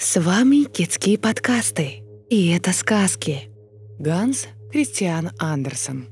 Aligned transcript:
С 0.00 0.20
вами 0.20 0.62
Китские 0.62 1.18
подкасты. 1.18 2.04
И 2.30 2.52
это 2.52 2.72
сказки. 2.72 3.50
Ганс 3.98 4.46
Кристиан 4.70 5.30
Андерсон. 5.40 6.06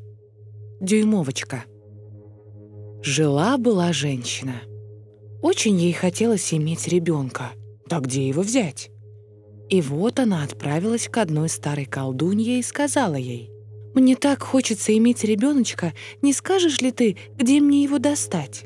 Дюймовочка. 0.80 1.66
Жила-была 3.04 3.92
женщина. 3.92 4.54
Очень 5.40 5.76
ей 5.76 5.92
хотелось 5.92 6.52
иметь 6.52 6.88
ребенка. 6.88 7.52
Да 7.88 8.00
где 8.00 8.26
его 8.26 8.42
взять? 8.42 8.90
И 9.68 9.80
вот 9.80 10.18
она 10.18 10.42
отправилась 10.42 11.06
к 11.06 11.16
одной 11.18 11.48
старой 11.48 11.84
колдунье 11.84 12.58
и 12.58 12.64
сказала 12.64 13.14
ей, 13.14 13.52
«Мне 13.94 14.16
так 14.16 14.42
хочется 14.42 14.96
иметь 14.96 15.22
ребеночка, 15.22 15.94
не 16.22 16.32
скажешь 16.32 16.80
ли 16.80 16.90
ты, 16.90 17.16
где 17.36 17.60
мне 17.60 17.84
его 17.84 18.00
достать?» 18.00 18.64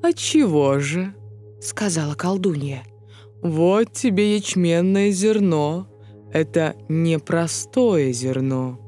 «Отчего 0.00 0.78
же?»— 0.78 1.12
сказала 1.60 2.14
колдунья. 2.14 2.84
Вот 3.44 3.92
тебе 3.92 4.36
ячменное 4.36 5.10
зерно. 5.10 5.86
Это 6.32 6.76
непростое 6.88 8.10
зерно. 8.14 8.80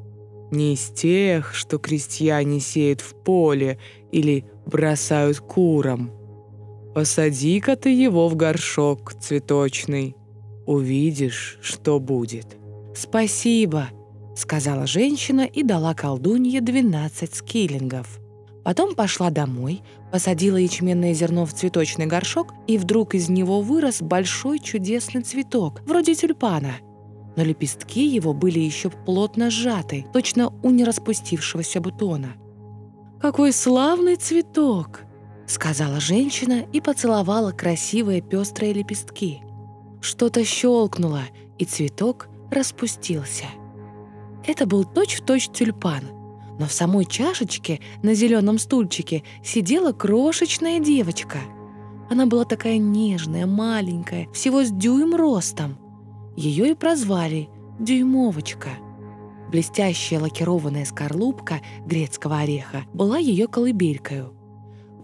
Не 0.50 0.72
из 0.72 0.86
тех, 0.88 1.54
что 1.54 1.76
крестьяне 1.76 2.58
сеют 2.60 3.02
в 3.02 3.14
поле 3.22 3.78
или 4.10 4.46
бросают 4.64 5.40
курам. 5.40 6.10
Посади-ка 6.95 7.76
ты 7.76 7.90
его 7.90 8.28
в 8.28 8.36
горшок 8.36 9.12
цветочный. 9.20 10.16
Увидишь, 10.64 11.59
что 11.60 12.00
будет. 12.00 12.56
«Спасибо»,— 12.95 13.90
сказала 14.36 14.86
женщина 14.86 15.42
и 15.42 15.62
дала 15.64 15.92
колдунье 15.92 16.62
12 16.62 17.34
скиллингов. 17.34 18.20
Потом 18.66 18.96
пошла 18.96 19.30
домой, 19.30 19.84
посадила 20.10 20.56
ячменное 20.56 21.14
зерно 21.14 21.46
в 21.46 21.54
цветочный 21.54 22.06
горшок, 22.06 22.52
и 22.66 22.78
вдруг 22.78 23.14
из 23.14 23.28
него 23.28 23.60
вырос 23.60 24.02
большой 24.02 24.58
чудесный 24.58 25.22
цветок, 25.22 25.82
вроде 25.86 26.16
тюльпана. 26.16 26.72
Но 27.36 27.44
лепестки 27.44 28.04
его 28.04 28.32
были 28.32 28.58
еще 28.58 28.90
плотно 28.90 29.50
сжаты, 29.50 30.04
точно 30.12 30.52
у 30.64 30.70
нераспустившегося 30.70 31.80
бутона. 31.80 32.32
«Какой 33.20 33.52
славный 33.52 34.16
цветок!»— 34.16 35.02
сказала 35.46 36.01
женщина 36.01 36.66
и 36.73 36.80
поцеловала 36.80 37.52
красивые 37.52 38.20
пестрые 38.20 38.73
лепестки. 38.73 39.42
Что-то 40.01 40.45
щелкнуло, 40.45 41.23
и 41.56 41.64
цветок 41.64 42.26
распустился. 42.51 43.45
Это 44.45 44.66
был 44.66 44.82
точь-в-точь 44.82 45.46
точь 45.46 45.56
тюльпан— 45.56 46.02
но 46.59 46.66
в 46.66 46.73
самой 46.73 47.04
чашечке 47.04 47.80
на 48.02 48.15
зеленом 48.15 48.59
стульчике 48.59 49.23
сидела 49.43 49.93
крошечная 49.93 50.80
девочка. 50.80 51.38
Она 52.09 52.26
была 52.26 52.45
такая 52.45 52.79
нежная, 52.79 53.46
маленькая, 53.46 54.29
всего 54.32 54.63
с 54.63 54.71
дюйм 54.71 55.15
ростом. 55.15 55.79
Ее 56.37 56.71
и 56.71 56.74
прозвали 56.74 57.48
«Дюймовочка». 57.79 58.71
Блестящая 59.51 60.21
лакированная 60.21 60.85
скорлупка 60.85 61.60
грецкого 61.85 62.38
ореха 62.38 62.85
была 62.93 63.18
ее 63.18 63.48
колыбелькою. 63.48 64.32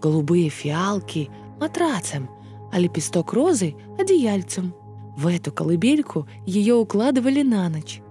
Голубые 0.01 0.49
фиалки— 0.49 1.29
матрацем, 1.59 2.29
а 2.71 2.79
лепесток 2.79 3.33
розы— 3.33 3.75
одеяльцем. 3.99 4.73
В 5.15 5.27
эту 5.27 5.51
колыбельку 5.51 6.27
ее 6.45 6.75
укладывали 6.75 7.41
на 7.41 7.69
ночь, 7.69 8.01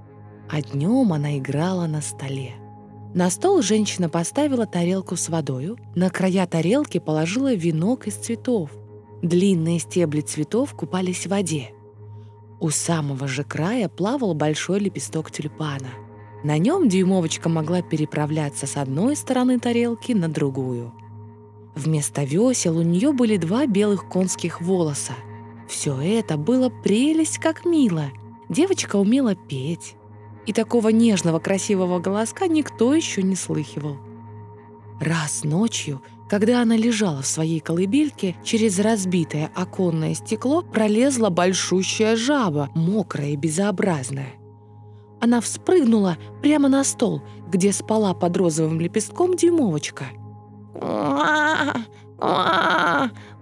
а 0.49 0.63
днем 0.63 1.13
она 1.13 1.37
играла 1.37 1.87
на 1.87 2.01
столе. 2.01 2.62
На 3.15 3.29
стол 3.29 3.61
женщина 3.61 4.09
поставила 4.09 4.67
тарелку 4.67 5.17
с 5.17 5.29
водою, 5.29 5.77
на 5.95 6.09
края 6.09 6.47
тарелки 6.47 6.99
положила 6.99 7.53
венок 7.53 8.07
из 8.07 8.15
цветов. 8.15 8.71
Длинные 9.21 9.79
стебли 9.81 10.23
цветов 10.23 10.75
купались 10.75 11.27
в 11.27 11.31
воде. 11.31 11.73
У 12.59 12.71
самого 12.71 13.29
же 13.29 13.45
края 13.45 13.89
плавал 13.91 14.35
большой 14.35 14.79
лепесток 14.79 15.31
тюльпана. 15.31 15.91
На 16.43 16.57
нем 16.57 16.89
дюймовочка 16.89 17.49
могла 17.49 17.83
переправляться 17.83 18.67
с 18.67 18.77
одной 18.77 19.15
стороны 19.15 19.61
тарелки 19.61 20.13
на 20.13 20.29
другую. 20.29 20.93
Вместо 21.75 22.25
весел 22.25 22.79
у 22.79 22.83
нее 22.83 23.13
были 23.13 23.37
два 23.37 23.67
белых 23.67 24.09
конских 24.09 24.61
волоса. 24.61 25.13
Все 25.69 26.01
это 26.01 26.37
было 26.37 26.69
прелесть 26.69 27.39
как 27.39 27.65
мило. 27.65 28.07
Девочка 28.49 28.97
умела 28.97 29.35
петь, 29.35 29.97
и 30.47 30.53
такого 30.53 30.89
нежного 30.89 31.39
красивого 31.39 31.99
голоска 31.99 32.47
никто 32.47 32.95
еще 32.95 33.23
не 33.23 33.37
слыхивал. 33.37 33.99
Раз 35.01 35.45
ночью, 35.45 36.03
когда 36.29 36.63
она 36.63 36.77
лежала 36.77 37.23
в 37.23 37.27
своей 37.27 37.61
колыбельке, 37.61 38.37
через 38.45 38.79
разбитое 38.79 39.51
оконное 39.55 40.15
стекло 40.15 40.63
пролезла 40.63 41.29
большущая 41.29 42.17
жаба, 42.17 42.71
мокрая 42.75 43.31
и 43.31 43.37
безобразная. 43.37 44.35
Она 45.21 45.41
вспрыгнула 45.41 46.17
прямо 46.41 46.69
на 46.69 46.85
стол, 46.85 47.23
где 47.49 47.73
спала 47.73 48.15
под 48.15 48.37
розовым 48.37 48.81
лепестком 48.81 49.37
дюймовочка. 49.37 50.07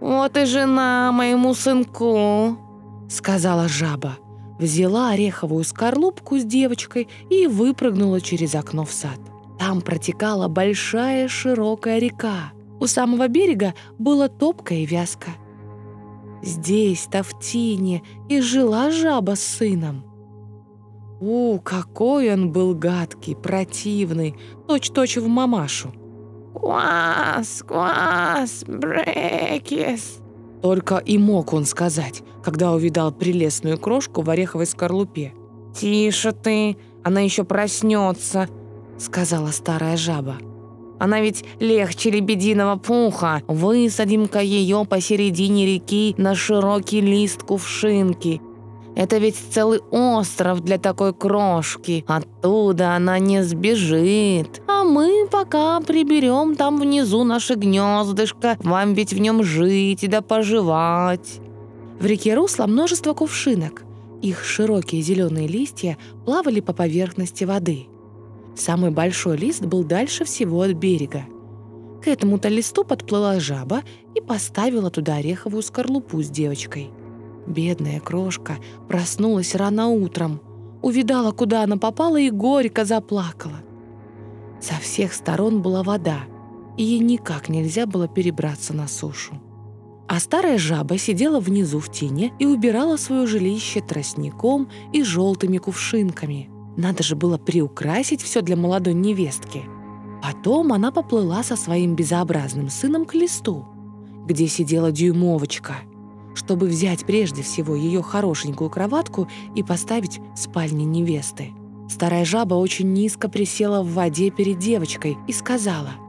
вот 0.00 0.36
и 0.36 0.44
жена 0.44 1.12
моему 1.12 1.54
сынку»,— 1.54 2.58
сказала 3.08 3.68
жаба 3.68 4.16
взяла 4.60 5.10
ореховую 5.10 5.64
скорлупку 5.64 6.38
с 6.38 6.44
девочкой 6.44 7.08
и 7.30 7.46
выпрыгнула 7.46 8.20
через 8.20 8.54
окно 8.54 8.84
в 8.84 8.92
сад. 8.92 9.18
Там 9.58 9.80
протекала 9.80 10.48
большая 10.48 11.28
широкая 11.28 11.98
река. 11.98 12.52
У 12.78 12.86
самого 12.86 13.28
берега 13.28 13.74
было 13.98 14.28
топко 14.28 14.74
и 14.74 14.86
вязко. 14.86 15.30
Здесь-то 16.42 17.22
в 17.22 17.38
тине 17.40 18.02
и 18.28 18.40
жила 18.40 18.90
жаба 18.90 19.34
с 19.34 19.40
сыном. 19.40 20.04
У, 21.20 21.58
какой 21.58 22.32
он 22.32 22.50
был 22.50 22.74
гадкий, 22.74 23.36
противный, 23.36 24.36
точь-точь 24.66 25.18
в 25.18 25.26
мамашу. 25.26 25.92
«Квас, 26.54 27.62
квас, 27.66 28.64
брекис!» 28.66 30.20
Только 30.62 30.98
и 30.98 31.18
мог 31.18 31.52
он 31.52 31.64
сказать, 31.64 32.22
когда 32.42 32.72
увидал 32.72 33.12
прелестную 33.12 33.78
крошку 33.78 34.22
в 34.22 34.30
ореховой 34.30 34.66
скорлупе. 34.66 35.32
«Тише 35.74 36.32
ты, 36.32 36.76
она 37.02 37.20
еще 37.20 37.44
проснется»,— 37.44 38.48
сказала 38.98 39.48
старая 39.48 39.96
жаба. 39.96 40.36
«Она 40.98 41.20
ведь 41.20 41.44
легче 41.60 42.10
лебединого 42.10 42.76
пуха. 42.76 43.42
Высадим-ка 43.46 44.40
ее 44.40 44.84
посередине 44.84 45.64
реки 45.64 46.14
на 46.18 46.34
широкий 46.34 47.00
лист 47.00 47.42
кувшинки. 47.42 48.42
Это 48.96 49.18
ведь 49.18 49.36
целый 49.36 49.80
остров 49.90 50.62
для 50.62 50.78
такой 50.78 51.14
крошки. 51.14 52.04
Оттуда 52.06 52.96
она 52.96 53.18
не 53.18 53.42
сбежит. 53.42 54.62
А 54.66 54.84
мы 54.84 55.28
пока 55.30 55.80
приберем 55.80 56.56
там 56.56 56.78
внизу 56.78 57.24
наше 57.24 57.54
гнездышко. 57.54 58.56
Вам 58.60 58.94
ведь 58.94 59.12
в 59.12 59.18
нем 59.18 59.44
жить 59.44 60.08
да 60.08 60.22
поживать». 60.22 61.40
В 62.00 62.06
реке 62.06 62.34
русло 62.34 62.66
множество 62.66 63.12
кувшинок. 63.12 63.84
Их 64.22 64.44
широкие 64.44 65.02
зеленые 65.02 65.46
листья 65.46 65.98
плавали 66.24 66.60
по 66.60 66.72
поверхности 66.72 67.44
воды. 67.44 67.86
Самый 68.56 68.90
большой 68.90 69.36
лист 69.36 69.64
был 69.64 69.84
дальше 69.84 70.24
всего 70.24 70.62
от 70.62 70.72
берега. 70.72 71.24
К 72.02 72.08
этому-то 72.08 72.48
листу 72.48 72.84
подплыла 72.84 73.38
жаба 73.38 73.82
и 74.14 74.20
поставила 74.20 74.90
туда 74.90 75.16
ореховую 75.16 75.62
скорлупу 75.62 76.22
с 76.22 76.28
девочкой. 76.28 76.90
Бедная 77.50 77.98
крошка 77.98 78.58
проснулась 78.88 79.56
рано 79.56 79.88
утром, 79.88 80.40
увидала, 80.82 81.32
куда 81.32 81.64
она 81.64 81.76
попала, 81.76 82.16
и 82.16 82.30
горько 82.30 82.84
заплакала. 82.84 83.60
Со 84.60 84.74
всех 84.74 85.12
сторон 85.12 85.60
была 85.60 85.82
вода, 85.82 86.20
и 86.76 86.84
ей 86.84 87.00
никак 87.00 87.48
нельзя 87.48 87.86
было 87.86 88.06
перебраться 88.06 88.72
на 88.72 88.86
сушу. 88.86 89.40
А 90.06 90.20
старая 90.20 90.58
жаба 90.58 90.96
сидела 90.96 91.40
внизу 91.40 91.80
в 91.80 91.90
тени 91.90 92.32
и 92.38 92.46
убирала 92.46 92.96
свое 92.96 93.26
жилище 93.26 93.80
тростником 93.80 94.68
и 94.92 95.02
желтыми 95.02 95.58
кувшинками. 95.58 96.50
Надо 96.76 97.02
же 97.02 97.16
было 97.16 97.36
приукрасить 97.36 98.22
все 98.22 98.42
для 98.42 98.56
молодой 98.56 98.94
невестки. 98.94 99.64
Потом 100.22 100.72
она 100.72 100.92
поплыла 100.92 101.42
со 101.42 101.56
своим 101.56 101.96
безобразным 101.96 102.68
сыном 102.68 103.06
к 103.06 103.14
листу, 103.14 103.66
где 104.26 104.46
сидела 104.46 104.92
дюймовочка, 104.92 105.78
чтобы 106.40 106.66
взять 106.66 107.04
прежде 107.04 107.42
всего 107.42 107.74
ее 107.74 108.02
хорошенькую 108.02 108.70
кроватку 108.70 109.28
и 109.54 109.62
поставить 109.62 110.20
в 110.34 110.38
спальне 110.38 110.84
невесты. 110.84 111.52
Старая 111.88 112.24
жаба 112.24 112.54
очень 112.54 112.92
низко 112.92 113.28
присела 113.28 113.82
в 113.82 113.92
воде 113.92 114.30
перед 114.30 114.58
девочкой 114.58 115.18
и 115.28 115.32
сказала– 115.32 115.90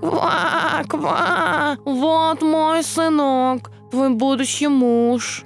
«Ква, 0.00 0.82
ква! 0.88 1.76
Вот 1.84 2.40
мой 2.40 2.82
сынок, 2.82 3.70
твой 3.90 4.08
будущий 4.10 4.68
муж. 4.68 5.44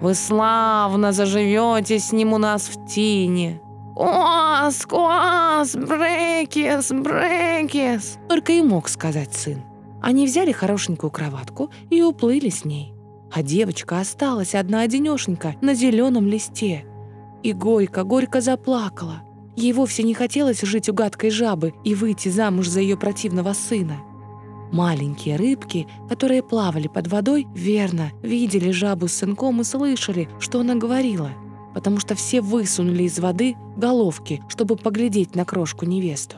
Вы 0.00 0.14
славно 0.14 1.12
заживете 1.12 1.98
с 1.98 2.10
ним 2.10 2.32
у 2.32 2.38
нас 2.38 2.62
в 2.62 2.86
тине. 2.86 3.60
Квас, 3.94 4.86
квас, 4.86 5.76
брекис, 5.76 6.92
брекис!» 6.92 8.18
Только 8.28 8.52
и 8.52 8.62
мог 8.62 8.88
сказать 8.88 9.34
сын. 9.34 9.62
Они 10.00 10.24
взяли 10.24 10.52
хорошенькую 10.52 11.10
кроватку 11.10 11.70
и 11.90 12.02
уплыли 12.02 12.48
с 12.48 12.64
ней. 12.64 12.94
А 13.32 13.42
девочка 13.42 14.00
осталась 14.00 14.54
одна-одинешенька 14.54 15.56
на 15.60 15.74
зеленом 15.74 16.26
листе. 16.26 16.84
И 17.42 17.52
горько-горько 17.52 18.40
заплакала. 18.40 19.22
Ей 19.56 19.72
вовсе 19.72 20.02
не 20.02 20.14
хотелось 20.14 20.62
жить 20.62 20.88
у 20.88 20.92
гадкой 20.92 21.30
жабы 21.30 21.74
и 21.84 21.94
выйти 21.94 22.28
замуж 22.28 22.68
за 22.68 22.80
ее 22.80 22.96
противного 22.96 23.52
сына. 23.52 23.98
Маленькие 24.72 25.36
рыбки, 25.36 25.86
которые 26.08 26.42
плавали 26.42 26.86
под 26.86 27.08
водой, 27.08 27.46
верно, 27.54 28.12
видели 28.22 28.70
жабу 28.70 29.08
с 29.08 29.14
сынком 29.14 29.60
и 29.60 29.64
слышали, 29.64 30.28
что 30.38 30.60
она 30.60 30.76
говорила, 30.76 31.30
потому 31.74 31.98
что 31.98 32.14
все 32.14 32.40
высунули 32.40 33.04
из 33.04 33.18
воды 33.18 33.56
головки, 33.76 34.42
чтобы 34.48 34.76
поглядеть 34.76 35.34
на 35.34 35.44
крошку-невесту. 35.44 36.36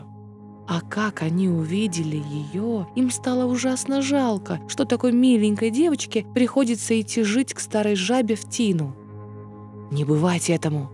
А 0.67 0.81
как 0.81 1.23
они 1.23 1.49
увидели 1.49 2.23
ее, 2.31 2.87
им 2.95 3.11
стало 3.11 3.45
ужасно 3.45 4.01
жалко, 4.01 4.61
что 4.69 4.85
такой 4.85 5.13
миленькой 5.13 5.71
девочке 5.71 6.25
приходится 6.35 6.99
идти 7.01 7.23
жить 7.23 7.53
к 7.53 7.61
старой 7.61 7.97
жабе 7.97 8.37
в 8.37 8.49
тину. 8.49 8.95
Не 9.91 10.05
бывать 10.05 10.49
этому. 10.49 10.91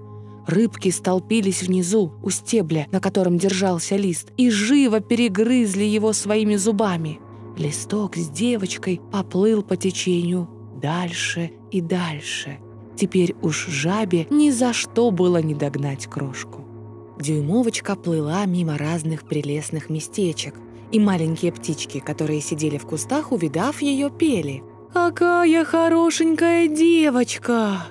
Рыбки 0.47 0.91
столпились 0.91 1.63
внизу, 1.63 2.13
у 2.23 2.31
стебля, 2.31 2.87
на 2.91 3.01
котором 3.01 3.37
держался 3.37 3.97
лист, 3.97 4.29
и 4.39 4.51
живо 4.51 5.01
перегрызли 5.01 5.85
его 5.85 6.15
своими 6.15 6.57
зубами. 6.57 7.21
Листок 7.59 8.17
с 8.17 8.29
девочкой 8.31 9.01
поплыл 9.13 9.63
по 9.63 9.77
течению 9.77 10.49
дальше 10.81 11.51
и 11.71 11.81
дальше. 11.81 12.59
Теперь 12.97 13.35
уж 13.43 13.67
жабе 13.67 14.27
ни 14.31 14.51
за 14.51 14.73
что 14.73 15.11
было 15.11 15.43
не 15.43 15.55
догнать 15.55 16.07
крошку. 16.07 16.58
Дюймовочка 17.21 17.97
плыла 17.97 18.45
мимо 18.45 18.79
разных 18.79 19.25
прелестных 19.25 19.91
местечек, 19.91 20.55
и 20.93 21.01
маленькие 21.01 21.53
птички, 21.53 21.99
которые 21.99 22.41
сидели 22.41 22.79
в 22.79 22.87
кустах, 22.87 23.33
увидав 23.33 23.83
ее, 23.83 24.11
пели. 24.11 24.63
«Какая 24.95 25.65
хорошенькая 25.65 26.69
девочка!» 26.69 27.87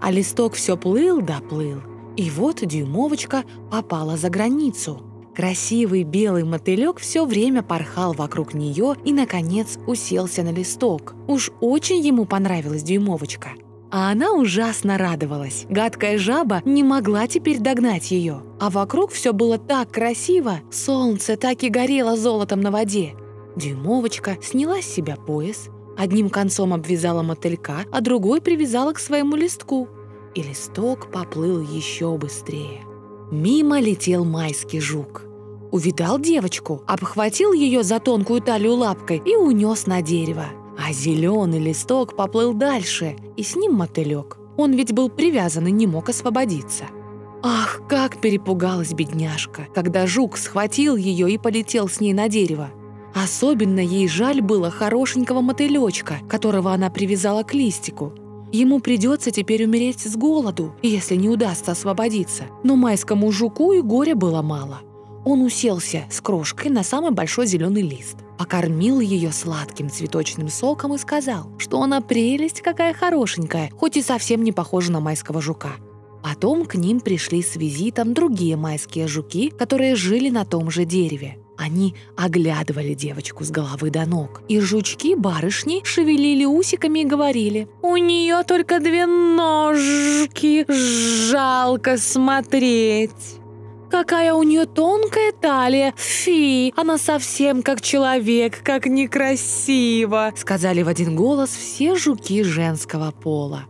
А 0.00 0.10
листок 0.10 0.54
все 0.54 0.76
плыл 0.76 1.20
да 1.20 1.40
плыл. 1.40 1.80
И 2.16 2.30
вот 2.30 2.64
дюймовочка 2.64 3.44
попала 3.70 4.16
за 4.16 4.30
границу. 4.30 5.02
Красивый 5.34 6.02
белый 6.04 6.44
мотылек 6.44 6.98
все 6.98 7.26
время 7.26 7.62
порхал 7.62 8.12
вокруг 8.12 8.54
нее 8.54 8.94
и, 9.04 9.12
наконец, 9.12 9.78
уселся 9.86 10.42
на 10.42 10.52
листок. 10.52 11.14
Уж 11.26 11.50
очень 11.60 12.00
ему 12.00 12.26
понравилась 12.26 12.82
дюймовочка– 12.82 13.50
а 13.90 14.10
она 14.10 14.32
ужасно 14.32 14.98
радовалась. 14.98 15.66
Гадкая 15.68 16.18
жаба 16.18 16.62
не 16.64 16.82
могла 16.82 17.26
теперь 17.26 17.58
догнать 17.58 18.10
ее. 18.10 18.42
А 18.58 18.70
вокруг 18.70 19.10
все 19.10 19.32
было 19.32 19.58
так 19.58 19.90
красиво. 19.90 20.60
Солнце 20.70 21.36
так 21.36 21.62
и 21.62 21.68
горело 21.68 22.16
золотом 22.16 22.60
на 22.60 22.70
воде. 22.70 23.14
Дюймовочка 23.56 24.36
сняла 24.42 24.82
с 24.82 24.86
себя 24.86 25.16
пояс, 25.16 25.68
одним 25.96 26.28
концом 26.28 26.74
обвязала 26.74 27.22
мотылька, 27.22 27.84
а 27.90 28.00
другой 28.00 28.40
привязала 28.40 28.92
к 28.92 28.98
своему 28.98 29.36
листку. 29.36 29.88
И 30.34 30.42
листок 30.42 31.10
поплыл 31.10 31.60
еще 31.60 32.16
быстрее. 32.18 32.82
Мимо 33.30 33.80
летел 33.80 34.24
майский 34.24 34.80
жук. 34.80 35.24
Увидал 35.72 36.18
девочку, 36.18 36.82
обхватил 36.86 37.52
ее 37.52 37.82
за 37.82 37.98
тонкую 37.98 38.40
талию 38.40 38.74
лапкой 38.74 39.20
и 39.24 39.34
унес 39.34 39.86
на 39.86 40.00
дерево. 40.02 40.46
А 40.86 40.92
зеленый 40.92 41.58
листок 41.58 42.14
поплыл 42.14 42.54
дальше, 42.54 43.16
и 43.36 43.42
с 43.42 43.56
ним 43.56 43.74
мотылек. 43.74 44.38
Он 44.56 44.72
ведь 44.72 44.92
был 44.92 45.08
привязан 45.08 45.66
и 45.66 45.72
не 45.72 45.84
мог 45.84 46.08
освободиться. 46.10 46.84
Ах, 47.42 47.82
как 47.88 48.20
перепугалась 48.20 48.92
бедняжка, 48.92 49.66
когда 49.74 50.06
жук 50.06 50.36
схватил 50.36 50.94
ее 50.94 51.28
и 51.28 51.38
полетел 51.38 51.88
с 51.88 51.98
ней 51.98 52.12
на 52.12 52.28
дерево. 52.28 52.70
Особенно 53.16 53.80
ей 53.80 54.06
жаль 54.06 54.40
было 54.40 54.70
хорошенького 54.70 55.40
мотылечка, 55.40 56.18
которого 56.28 56.72
она 56.72 56.88
привязала 56.88 57.42
к 57.42 57.52
листику. 57.52 58.12
Ему 58.52 58.78
придется 58.78 59.32
теперь 59.32 59.64
умереть 59.64 60.02
с 60.02 60.14
голоду, 60.14 60.72
если 60.82 61.16
не 61.16 61.28
удастся 61.28 61.72
освободиться. 61.72 62.44
Но 62.62 62.76
майскому 62.76 63.32
жуку 63.32 63.72
и 63.72 63.80
горя 63.80 64.14
было 64.14 64.40
мало. 64.40 64.82
Он 65.24 65.42
уселся 65.42 66.04
с 66.12 66.20
крошкой 66.20 66.70
на 66.70 66.84
самый 66.84 67.10
большой 67.10 67.48
зеленый 67.48 67.82
лист 67.82 68.18
покормил 68.38 69.00
ее 69.00 69.32
сладким 69.32 69.90
цветочным 69.90 70.48
соком 70.48 70.94
и 70.94 70.98
сказал, 70.98 71.50
что 71.58 71.82
она 71.82 72.00
прелесть 72.00 72.60
какая 72.60 72.94
хорошенькая, 72.94 73.70
хоть 73.76 73.96
и 73.96 74.02
совсем 74.02 74.44
не 74.44 74.52
похожа 74.52 74.92
на 74.92 75.00
майского 75.00 75.40
жука. 75.40 75.72
Потом 76.22 76.66
к 76.66 76.74
ним 76.74 77.00
пришли 77.00 77.42
с 77.42 77.56
визитом 77.56 78.12
другие 78.12 78.56
майские 78.56 79.06
жуки, 79.06 79.48
которые 79.50 79.94
жили 79.94 80.28
на 80.28 80.44
том 80.44 80.70
же 80.70 80.84
дереве. 80.84 81.38
Они 81.56 81.94
оглядывали 82.16 82.94
девочку 82.94 83.44
с 83.44 83.50
головы 83.50 83.90
до 83.90 84.04
ног. 84.06 84.42
И 84.48 84.60
жучки-барышни 84.60 85.82
шевелили 85.84 86.44
усиками 86.44 87.00
и 87.00 87.04
говорили, 87.04 87.68
«У 87.80 87.96
нее 87.96 88.42
только 88.46 88.80
две 88.80 89.06
ножки, 89.06 90.66
жалко 91.30 91.96
смотреть». 91.96 93.40
Какая 93.90 94.34
у 94.34 94.42
нее 94.42 94.66
тонкая 94.66 95.32
талия! 95.32 95.94
Фи, 95.96 96.72
она 96.76 96.98
совсем 96.98 97.62
как 97.62 97.80
человек, 97.80 98.62
как 98.62 98.86
некрасиво!» 98.86 100.32
Сказали 100.36 100.82
в 100.82 100.88
один 100.88 101.14
голос 101.16 101.50
все 101.50 101.94
жуки 101.96 102.42
женского 102.42 103.10
пола. 103.12 103.64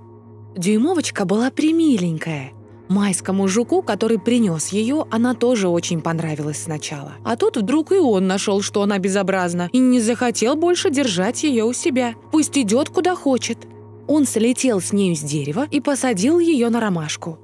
Дюймовочка 0.57 1.25
была 1.25 1.51
примиленькая. 1.51 2.53
Майскому 2.89 3.49
жуку, 3.49 3.83
который 3.83 4.19
принес 4.19 4.69
ее, 4.69 5.07
она 5.11 5.35
тоже 5.35 5.69
очень 5.69 6.01
понравилась 6.01 6.63
сначала. 6.63 7.15
А 7.25 7.37
тут 7.37 7.57
вдруг 7.57 7.93
и 7.93 7.97
он 7.97 8.27
нашел, 8.27 8.63
что 8.63 8.83
она 8.83 8.99
безобразна, 8.99 9.69
и 9.73 9.79
не 9.79 10.01
захотел 10.01 10.55
больше 10.55 10.91
держать 10.91 11.43
ее 11.43 11.65
у 11.65 11.73
себя. 11.73 12.15
Пусть 12.31 12.57
идет 12.57 12.89
куда 12.89 13.17
хочет. 13.17 13.59
Он 14.07 14.25
слетел 14.25 14.81
с 14.81 14.93
нею 14.93 15.17
с 15.17 15.21
дерева 15.21 15.67
и 15.71 15.81
посадил 15.81 16.39
ее 16.39 16.71
на 16.71 16.81
ромашку. 16.81 17.39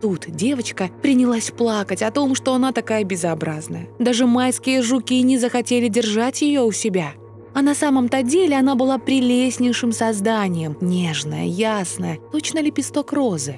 Тут 0.00 0.26
девочка 0.28 0.90
принялась 1.02 1.50
плакать 1.50 2.02
о 2.02 2.10
том, 2.10 2.34
что 2.34 2.54
она 2.54 2.72
такая 2.72 3.02
безобразная. 3.02 3.88
Даже 3.98 4.26
майские 4.26 4.82
жуки 4.82 5.20
не 5.22 5.38
захотели 5.38 5.88
держать 5.88 6.42
ее 6.42 6.62
у 6.62 6.72
себя. 6.72 7.14
А 7.54 7.62
на 7.62 7.74
самом-то 7.74 8.22
деле 8.22 8.56
она 8.56 8.76
была 8.76 8.98
прелестнейшим 8.98 9.90
созданием, 9.90 10.76
нежная, 10.80 11.46
ясная, 11.46 12.18
точно 12.30 12.60
лепесток 12.60 13.12
розы. 13.12 13.56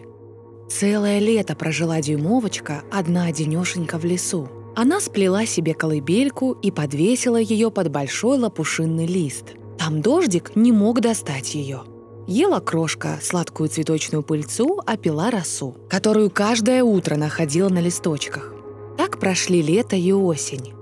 Целое 0.71 1.19
лето 1.19 1.55
прожила 1.55 2.01
дюймовочка 2.01 2.85
одна-одинешенька 2.91 3.99
в 3.99 4.05
лесу. 4.05 4.49
Она 4.77 5.01
сплела 5.01 5.45
себе 5.45 5.75
колыбельку 5.75 6.53
и 6.53 6.71
подвесила 6.71 7.37
ее 7.37 7.71
под 7.71 7.91
большой 7.91 8.39
лопушинный 8.39 9.07
лист. 9.07 9.57
Там 9.79 10.01
дождик 10.01 10.53
не 10.55 10.73
мог 10.73 11.01
достать 11.01 11.55
ее. 11.55 11.83
Ела 12.27 12.61
крошка 12.61 13.19
сладкую 13.23 13.69
цветочную 13.69 14.23
пыльцу, 14.23 14.81
а 14.87 14.97
пила 14.97 15.31
росу, 15.31 15.77
которую 15.89 16.31
каждое 16.31 16.85
утро 16.85 17.17
находила 17.17 17.69
на 17.69 17.81
листочках. 17.81 18.55
Так 18.97 19.19
прошли 19.19 19.63
лето 19.63 19.97
и 19.97 20.13
осень. 20.13 20.73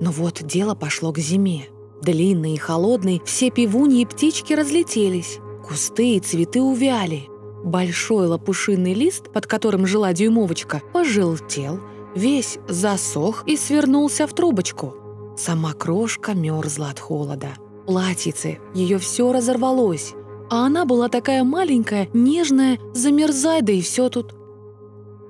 Но 0.00 0.10
вот 0.10 0.42
дело 0.42 0.74
пошло 0.74 1.12
к 1.12 1.18
зиме. 1.18 1.68
Длинный 2.02 2.54
и 2.54 2.58
холодный, 2.58 3.22
все 3.24 3.50
пивуньи 3.50 4.02
и 4.02 4.06
птички 4.06 4.52
разлетелись. 4.52 5.38
Кусты 5.66 6.16
и 6.16 6.20
цветы 6.20 6.60
увяли. 6.60 7.28
Большой 7.64 8.26
лопушинный 8.26 8.92
лист, 8.92 9.32
под 9.32 9.46
которым 9.46 9.86
жила 9.86 10.12
дюймовочка, 10.12 10.82
пожелтел, 10.92 11.80
весь 12.14 12.58
засох 12.68 13.44
и 13.46 13.56
свернулся 13.56 14.26
в 14.26 14.34
трубочку. 14.34 14.94
Сама 15.36 15.72
крошка 15.72 16.34
мерзла 16.34 16.90
от 16.90 17.00
холода. 17.00 17.48
Платьице, 17.86 18.58
ее 18.74 18.98
все 18.98 19.32
разорвалось. 19.32 20.14
А 20.50 20.66
она 20.66 20.84
была 20.84 21.08
такая 21.08 21.44
маленькая, 21.44 22.08
нежная, 22.12 22.78
замерзай, 22.92 23.62
да 23.62 23.72
и 23.72 23.80
все 23.80 24.08
тут. 24.08 24.34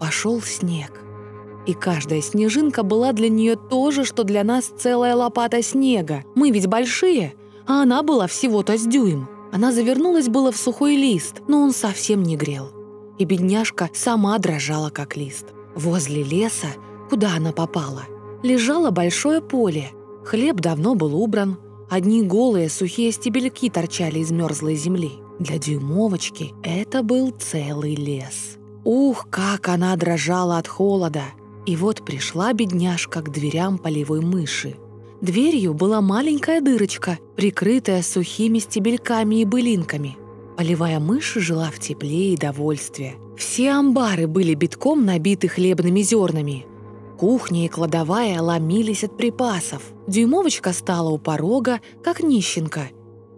Пошел 0.00 0.40
снег. 0.40 1.00
И 1.66 1.73
каждая 1.73 2.21
снежинка 2.21 2.83
была 2.83 3.12
для 3.12 3.28
нее 3.28 3.56
то 3.56 3.90
же, 3.90 4.04
что 4.04 4.25
для 4.25 4.44
нас 4.44 4.73
целая 4.76 5.14
лопата 5.14 5.62
снега. 5.62 6.25
Мы 6.35 6.50
ведь 6.50 6.66
большие, 6.66 7.35
а 7.66 7.83
она 7.83 8.02
была 8.02 8.26
всего-то 8.26 8.76
с 8.76 8.85
дюйм. 8.87 9.28
Она 9.52 9.73
завернулась 9.73 10.28
было 10.28 10.52
в 10.52 10.56
сухой 10.56 10.97
лист, 10.97 11.42
но 11.49 11.62
он 11.62 11.73
совсем 11.73 12.23
не 12.23 12.37
грел. 12.37 12.71
И 13.18 13.25
бедняжка 13.25 13.88
сама 13.94 14.38
дрожала, 14.38 14.90
как 14.90 15.16
лист. 15.16 15.47
Возле 15.75 16.23
леса, 16.23 16.66
куда 17.09 17.37
она 17.37 17.52
попала, 17.52 18.02
лежало 18.42 18.90
большое 18.90 19.40
поле. 19.40 19.92
Хлеб 20.25 20.56
давно 20.56 20.94
был 20.94 21.14
убран, 21.14 21.59
Одни 21.88 22.22
голые 22.22 22.68
сухие 22.68 23.12
стебельки 23.12 23.68
торчали 23.68 24.20
из 24.20 24.30
мерзлой 24.30 24.76
земли. 24.76 25.12
Для 25.38 25.58
дюймовочки 25.58 26.52
это 26.62 27.02
был 27.02 27.30
целый 27.30 27.94
лес. 27.94 28.56
Ух, 28.84 29.26
как 29.30 29.68
она 29.68 29.94
дрожала 29.96 30.58
от 30.58 30.68
холода! 30.68 31.24
И 31.66 31.76
вот 31.76 32.04
пришла 32.04 32.52
бедняжка 32.52 33.22
к 33.22 33.30
дверям 33.30 33.78
полевой 33.78 34.20
мыши. 34.20 34.76
Дверью 35.20 35.72
была 35.72 36.00
маленькая 36.00 36.60
дырочка, 36.60 37.18
прикрытая 37.36 38.02
сухими 38.02 38.58
стебельками 38.58 39.36
и 39.36 39.44
былинками. 39.44 40.18
Полевая 40.56 41.00
мышь 41.00 41.34
жила 41.34 41.70
в 41.70 41.78
тепле 41.78 42.34
и 42.34 42.36
довольстве. 42.36 43.14
Все 43.36 43.70
амбары 43.70 44.26
были 44.26 44.54
битком 44.54 45.04
набиты 45.04 45.48
хлебными 45.48 46.00
зернами– 46.00 46.66
Кухня 47.18 47.66
и 47.66 47.68
кладовая 47.68 48.40
ломились 48.40 49.04
от 49.04 49.16
припасов. 49.16 49.83
Дюймовочка 50.06 50.73
стала 50.73 51.11
у 51.11 51.18
порога, 51.18 51.80
как 52.02 52.23
нищенка, 52.23 52.88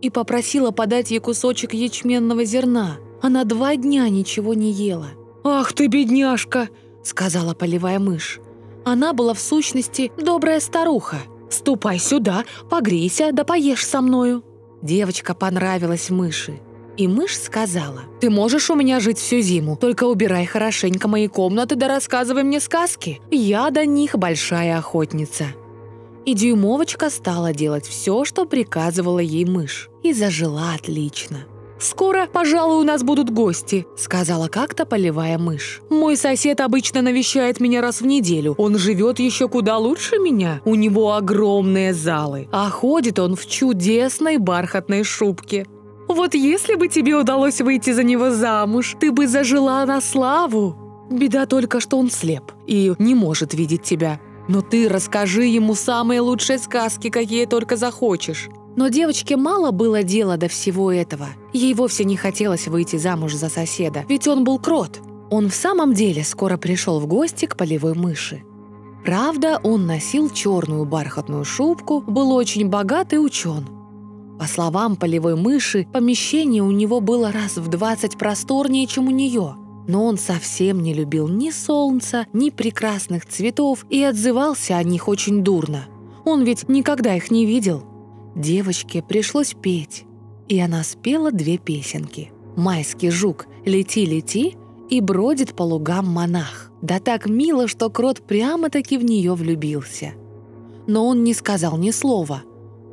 и 0.01 0.11
попросила 0.11 0.71
подать 0.71 1.11
ей 1.11 1.21
кусочек 1.21 1.75
ячменного 1.75 2.45
зерна. 2.45 2.99
Она 3.23 3.45
два 3.45 3.77
дня 3.77 4.09
ничего 4.09 4.55
не 4.55 4.71
ела. 4.71 5.09
«Ах 5.45 5.73
ты, 5.73 5.87
бедняжка!»— 5.87 6.69
сказала 7.03 7.55
полевая 7.55 7.99
мышь. 7.99 8.41
Она 8.85 9.13
была 9.13 9.35
в 9.35 9.41
сущности 9.41 10.13
добрая 10.17 10.61
старуха. 10.61 11.19
«Ступай 11.51 11.99
сюда, 11.99 12.45
погрейся, 12.69 13.31
да 13.33 13.45
поешь 13.45 13.87
со 13.87 14.01
мною». 14.01 14.45
Девочка 14.83 15.35
понравилась 15.35 16.11
мыши. 16.11 16.61
И 16.97 17.09
мышь 17.09 17.39
сказала, 17.39 18.05
«Ты 18.21 18.31
можешь 18.31 18.71
у 18.71 18.75
меня 18.75 19.01
жить 19.01 19.19
всю 19.19 19.41
зиму, 19.41 19.77
только 19.77 20.05
убирай 20.05 20.47
хорошенько 20.47 21.09
мои 21.09 21.29
комнаты 21.29 21.77
да 21.77 21.89
рассказывай 21.89 22.43
мне 22.43 22.61
сказки. 22.61 23.21
Я 23.31 23.71
до 23.71 23.85
них 23.85 24.17
большая 24.17 24.79
охотница». 24.79 25.47
И 26.25 26.35
дюймовочка 26.35 27.11
стала 27.11 27.53
делать 27.53 27.87
все, 27.87 28.25
что 28.25 28.47
приказывала 28.47 29.21
ей 29.21 29.45
мышь, 29.45 29.91
и 30.03 30.13
зажила 30.13 30.73
отлично. 30.75 31.47
«Скоро, 31.79 32.27
пожалуй, 32.27 32.81
у 32.81 32.85
нас 32.85 33.03
будут 33.03 33.31
гости»,— 33.31 33.87
сказала 33.97 34.49
как-то 34.49 34.87
полевая 34.87 35.37
мышь. 35.37 35.83
«Мой 35.91 36.17
сосед 36.17 36.61
обычно 36.61 37.03
навещает 37.03 37.61
меня 37.61 37.83
раз 37.83 38.01
в 38.01 38.07
неделю. 38.07 38.55
Он 38.57 38.79
живет 38.79 39.19
еще 39.19 39.49
куда 39.49 39.77
лучше 39.77 40.17
меня. 40.19 40.63
У 40.65 40.75
него 40.75 41.15
огромные 41.15 41.93
залы, 41.93 42.49
а 42.51 42.71
ходит 42.71 43.19
он 43.19 43.37
в 43.37 43.47
чудесной 43.47 44.39
бархатной 44.39 45.05
шубке. 45.05 45.67
Вот 46.09 46.35
если 46.35 46.77
бы 46.77 46.89
тебе 46.89 47.17
удалось 47.17 47.61
выйти 47.61 47.93
за 47.93 48.05
него 48.05 48.31
замуж, 48.31 48.97
ты 49.01 49.11
бы 49.11 49.27
зажила 49.27 49.85
на 49.87 50.01
славу. 50.01 50.77
Беда 51.11 51.47
только, 51.47 51.81
что 51.81 51.99
он 51.99 52.11
слеп 52.11 52.53
и 52.67 52.95
не 52.99 53.15
может 53.15 53.55
видеть 53.55 53.83
тебя. 53.83 54.21
Но 54.49 54.61
ты 54.61 54.89
расскажи 54.89 55.45
ему 55.45 55.75
самые 55.75 56.21
лучшие 56.21 56.59
сказки, 56.59 57.11
какие 57.11 57.47
только 57.47 57.77
захочешь. 57.77 58.49
Но 58.77 58.89
девочке 58.89 59.37
мало 59.37 59.71
было 59.71 60.03
дела 60.03 60.37
до 60.37 60.49
всего 60.49 60.93
этого. 60.93 61.29
Ей 61.53 61.75
вовсе 61.75 62.05
не 62.05 62.17
хотелось 62.17 62.69
выйти 62.69 62.97
замуж 62.97 63.35
за 63.35 63.49
соседа, 63.49 64.05
ведь 64.09 64.29
он 64.29 64.45
был 64.45 64.59
крот. 64.59 65.01
Он 65.31 65.49
в 65.49 65.55
самом 65.55 65.95
деле 65.95 66.23
скоро 66.23 66.57
пришел 66.57 67.01
в 67.01 67.07
гости 67.07 67.47
к 67.47 67.57
полевой 67.57 67.95
мыши. 67.95 68.45
Правда, 69.05 69.61
он 69.63 69.87
носил 69.87 70.31
черную 70.31 70.85
бархатную 70.85 71.45
шубку, 71.45 72.01
был 72.01 72.33
очень 72.33 72.69
богат 72.69 73.13
и 73.13 73.19
учен. 73.19 73.76
По 74.39 74.47
словам 74.47 74.97
полевой 74.97 75.35
мыши, 75.35 75.87
помещение 75.93 76.63
у 76.63 76.71
него 76.71 77.01
было 77.01 77.33
раз 77.33 77.57
в 77.57 77.69
20 77.69 78.19
просторнее, 78.19 78.87
чем 78.87 79.09
у 79.09 79.11
нее. 79.11 79.55
Но 79.89 80.05
он 80.05 80.19
совсем 80.19 80.83
не 80.83 80.93
любил 80.93 81.29
ни 81.29 81.51
солнца, 81.51 82.27
ни 82.33 82.51
прекрасных 82.51 83.25
цветов 83.27 83.87
и 83.89 84.03
отзывался 84.03 84.77
о 84.77 84.83
них 84.83 85.09
очень 85.09 85.43
дурно. 85.43 85.87
Он 86.25 86.43
ведь 86.43 86.69
никогда 86.69 87.15
их 87.15 87.31
не 87.31 87.47
видел. 87.47 87.85
Девочке 88.35 89.03
пришлось 89.03 89.55
петь, 89.55 90.05
и 90.49 90.61
она 90.61 90.83
спела 90.83 91.31
две 91.31 91.57
песенки. 91.57 92.33
«Майский 92.57 93.11
жук, 93.11 93.47
лети, 93.65 94.05
лети» 94.05 94.57
и 94.91 95.01
«Бродит 95.01 95.55
по 95.55 95.63
лугам 95.63 96.07
монах». 96.09 96.71
Да 96.83 96.99
так 97.01 97.27
мило, 97.27 97.69
что 97.69 97.91
крот 97.91 98.23
прямо-таки 98.23 98.99
в 98.99 99.05
нее 99.05 99.35
влюбился. 99.35 100.15
Но 100.87 101.07
он 101.07 101.25
не 101.25 101.35
сказал 101.35 101.77
ни 101.79 101.91
слова. 101.91 102.43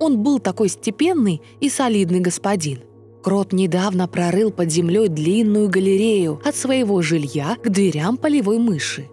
Он 0.03 0.21
был 0.21 0.39
такой 0.39 0.69
степенный 0.69 1.41
и 1.61 1.69
солидный 1.69 2.19
господин. 2.19 2.79
Крот 3.23 3.53
недавно 3.53 4.07
прорыл 4.07 4.51
под 4.51 4.69
землей 4.69 5.07
длинную 5.07 5.69
галерею 5.69 6.41
от 6.43 6.55
своего 6.55 7.01
жилья 7.01 7.55
к 7.63 7.69
дверям 7.69 8.17
полевой 8.17 8.59
мыши 8.59 9.09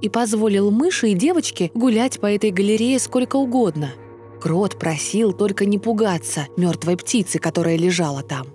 и 0.00 0.08
позволил 0.08 0.72
мыши 0.72 1.10
и 1.10 1.14
девочке 1.14 1.70
гулять 1.74 2.18
по 2.18 2.26
этой 2.26 2.50
галерее 2.50 2.98
сколько 2.98 3.36
угодно– 3.36 3.92
Крот 4.42 4.76
просил 4.76 5.32
только 5.32 5.66
не 5.66 5.78
пугаться 5.78 6.48
мертвой 6.56 6.96
птицы, 6.96 7.38
которая 7.38 7.76
лежала 7.76 8.24
там. 8.24 8.48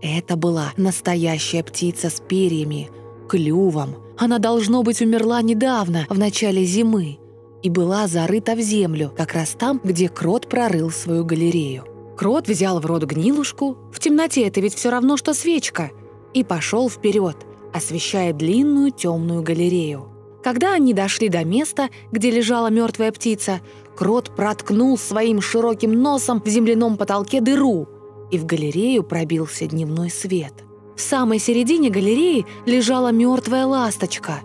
Это 0.00 0.36
была 0.36 0.72
настоящая 0.76 1.64
птица 1.64 2.10
с 2.10 2.20
перьями, 2.20 2.90
клювом. 3.28 3.96
Она, 4.16 4.38
должно 4.38 4.84
быть, 4.84 5.02
умерла 5.02 5.42
недавно, 5.42 6.06
в 6.08 6.16
начале 6.16 6.64
зимы, 6.64 7.18
и 7.62 7.70
была 7.70 8.06
зарыта 8.06 8.54
в 8.54 8.60
землю, 8.60 9.12
как 9.16 9.34
раз 9.34 9.50
там, 9.58 9.80
где 9.82 10.08
крот 10.08 10.48
прорыл 10.48 10.90
свою 10.90 11.24
галерею. 11.24 11.84
Крот 12.16 12.48
взял 12.48 12.80
в 12.80 12.86
рот 12.86 13.04
гнилушку, 13.04 13.76
в 13.92 13.98
темноте 13.98 14.46
это 14.46 14.60
ведь 14.60 14.74
все 14.74 14.90
равно, 14.90 15.16
что 15.16 15.34
свечка, 15.34 15.90
и 16.34 16.44
пошел 16.44 16.90
вперед, 16.90 17.36
освещая 17.72 18.32
длинную 18.32 18.90
темную 18.90 19.42
галерею. 19.42 20.08
Когда 20.42 20.74
они 20.74 20.92
дошли 20.92 21.28
до 21.28 21.44
места, 21.44 21.88
где 22.10 22.30
лежала 22.30 22.68
мертвая 22.68 23.12
птица, 23.12 23.60
Крот 23.96 24.34
проткнул 24.34 24.98
своим 24.98 25.40
широким 25.40 25.92
носом 25.92 26.42
в 26.42 26.48
земляном 26.48 26.96
потолке 26.96 27.40
дыру, 27.40 27.88
и 28.30 28.38
в 28.38 28.46
галерею 28.46 29.02
пробился 29.02 29.66
дневной 29.66 30.10
свет. 30.10 30.54
В 30.96 31.00
самой 31.00 31.38
середине 31.38 31.90
галереи 31.90 32.46
лежала 32.66 33.12
мертвая 33.12 33.66
ласточка. 33.66 34.40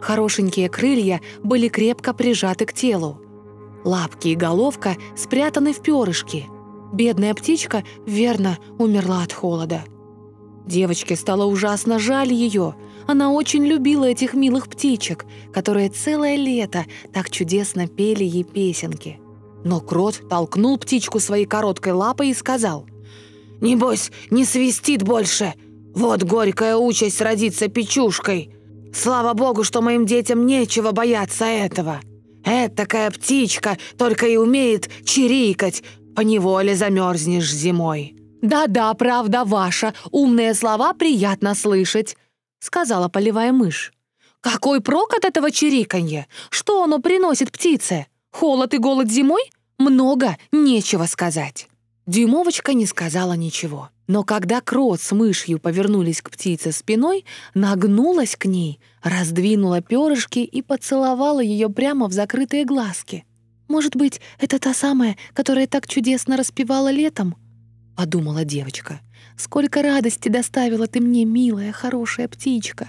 Хорошенькие 0.00 0.68
крылья 0.68 1.20
были 1.42 1.68
крепко 1.68 2.12
прижаты 2.14 2.66
к 2.66 2.72
телу. 2.72 3.20
Лапки 3.84 4.28
и 4.28 4.34
головка 4.34 4.96
спрятаны 5.16 5.72
в 5.72 5.80
перышки. 5.80 6.46
Бедная 6.92 7.34
птичка, 7.34 7.84
верно, 8.06 8.58
умерла 8.78 9.22
от 9.22 9.32
холода. 9.32 9.84
Девочке 10.66 11.16
стало 11.16 11.44
ужасно 11.44 11.98
жаль 11.98 12.32
ее— 12.32 12.74
она 13.08 13.32
очень 13.32 13.64
любила 13.64 14.04
этих 14.04 14.34
милых 14.34 14.68
птичек, 14.68 15.24
которые 15.50 15.88
целое 15.88 16.36
лето 16.36 16.84
так 17.10 17.30
чудесно 17.30 17.88
пели 17.88 18.22
ей 18.22 18.44
песенки. 18.44 19.18
Но 19.64 19.80
крот 19.80 20.28
толкнул 20.28 20.76
птичку 20.76 21.18
своей 21.18 21.46
короткой 21.46 21.94
лапой 21.94 22.28
и 22.28 22.34
сказал, 22.34 22.86
«Небось, 23.62 24.12
не 24.28 24.44
свистит 24.44 25.04
больше. 25.04 25.54
Вот 25.94 26.22
горькая 26.22 26.76
участь 26.76 27.22
родиться 27.22 27.68
печушкой. 27.68 28.54
Слава 28.98 29.32
богу, 29.32 29.62
что 29.62 29.80
моим 29.80 30.06
детям 30.06 30.44
нечего 30.44 30.90
бояться 30.90 31.44
этого. 31.44 32.00
Этакая 32.44 33.12
птичка 33.12 33.78
только 33.96 34.26
и 34.26 34.36
умеет 34.36 34.90
чирикать, 35.04 35.84
поневоле 36.16 36.74
замерзнешь 36.74 37.50
зимой». 37.50 38.16
«Да-да, 38.42 38.92
правда 38.94 39.44
ваша, 39.44 39.94
умные 40.10 40.52
слова 40.54 40.94
приятно 40.94 41.54
слышать»,— 41.54 42.16
сказала 42.60 43.08
полевая 43.08 43.52
мышь. 43.52 43.92
«Какой 44.40 44.80
прок 44.80 45.14
от 45.14 45.24
этого 45.24 45.52
чириканья? 45.52 46.26
Что 46.50 46.82
оно 46.82 46.98
приносит 46.98 47.52
птице? 47.52 48.06
Холод 48.32 48.74
и 48.74 48.78
голод 48.78 49.10
зимой? 49.10 49.42
Много, 49.78 50.36
нечего 50.50 51.04
сказать». 51.06 51.68
Дюймовочка 52.06 52.74
не 52.74 52.86
сказала 52.86 53.34
ничего. 53.34 53.90
Но 54.08 54.24
когда 54.24 54.60
крот 54.60 55.00
с 55.00 55.12
мышью 55.12 55.60
повернулись 55.60 56.22
к 56.22 56.30
птице 56.30 56.72
спиной, 56.72 57.24
нагнулась 57.54 58.34
к 58.34 58.46
ней, 58.46 58.80
раздвинула 59.02 59.80
перышки 59.80 60.40
и 60.40 60.62
поцеловала 60.62 61.40
ее 61.40 61.68
прямо 61.68 62.08
в 62.08 62.12
закрытые 62.12 62.64
глазки. 62.64 63.24
«Может 63.68 63.94
быть, 63.94 64.20
это 64.40 64.58
та 64.58 64.74
самая, 64.74 65.16
которая 65.34 65.68
так 65.68 65.86
чудесно 65.86 66.36
распевала 66.36 66.90
летом?»— 66.90 67.36
подумала 67.96 68.44
девочка. 68.44 69.00
Сколько 69.38 69.82
радости 69.82 70.28
доставила 70.28 70.88
ты 70.88 71.00
мне, 71.00 71.24
милая, 71.24 71.70
хорошая 71.70 72.26
птичка!» 72.26 72.88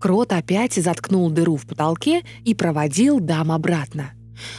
Крот 0.00 0.32
опять 0.32 0.74
заткнул 0.74 1.30
дыру 1.30 1.56
в 1.56 1.66
потолке 1.66 2.22
и 2.44 2.54
проводил 2.54 3.18
дам 3.18 3.50
обратно. 3.50 4.12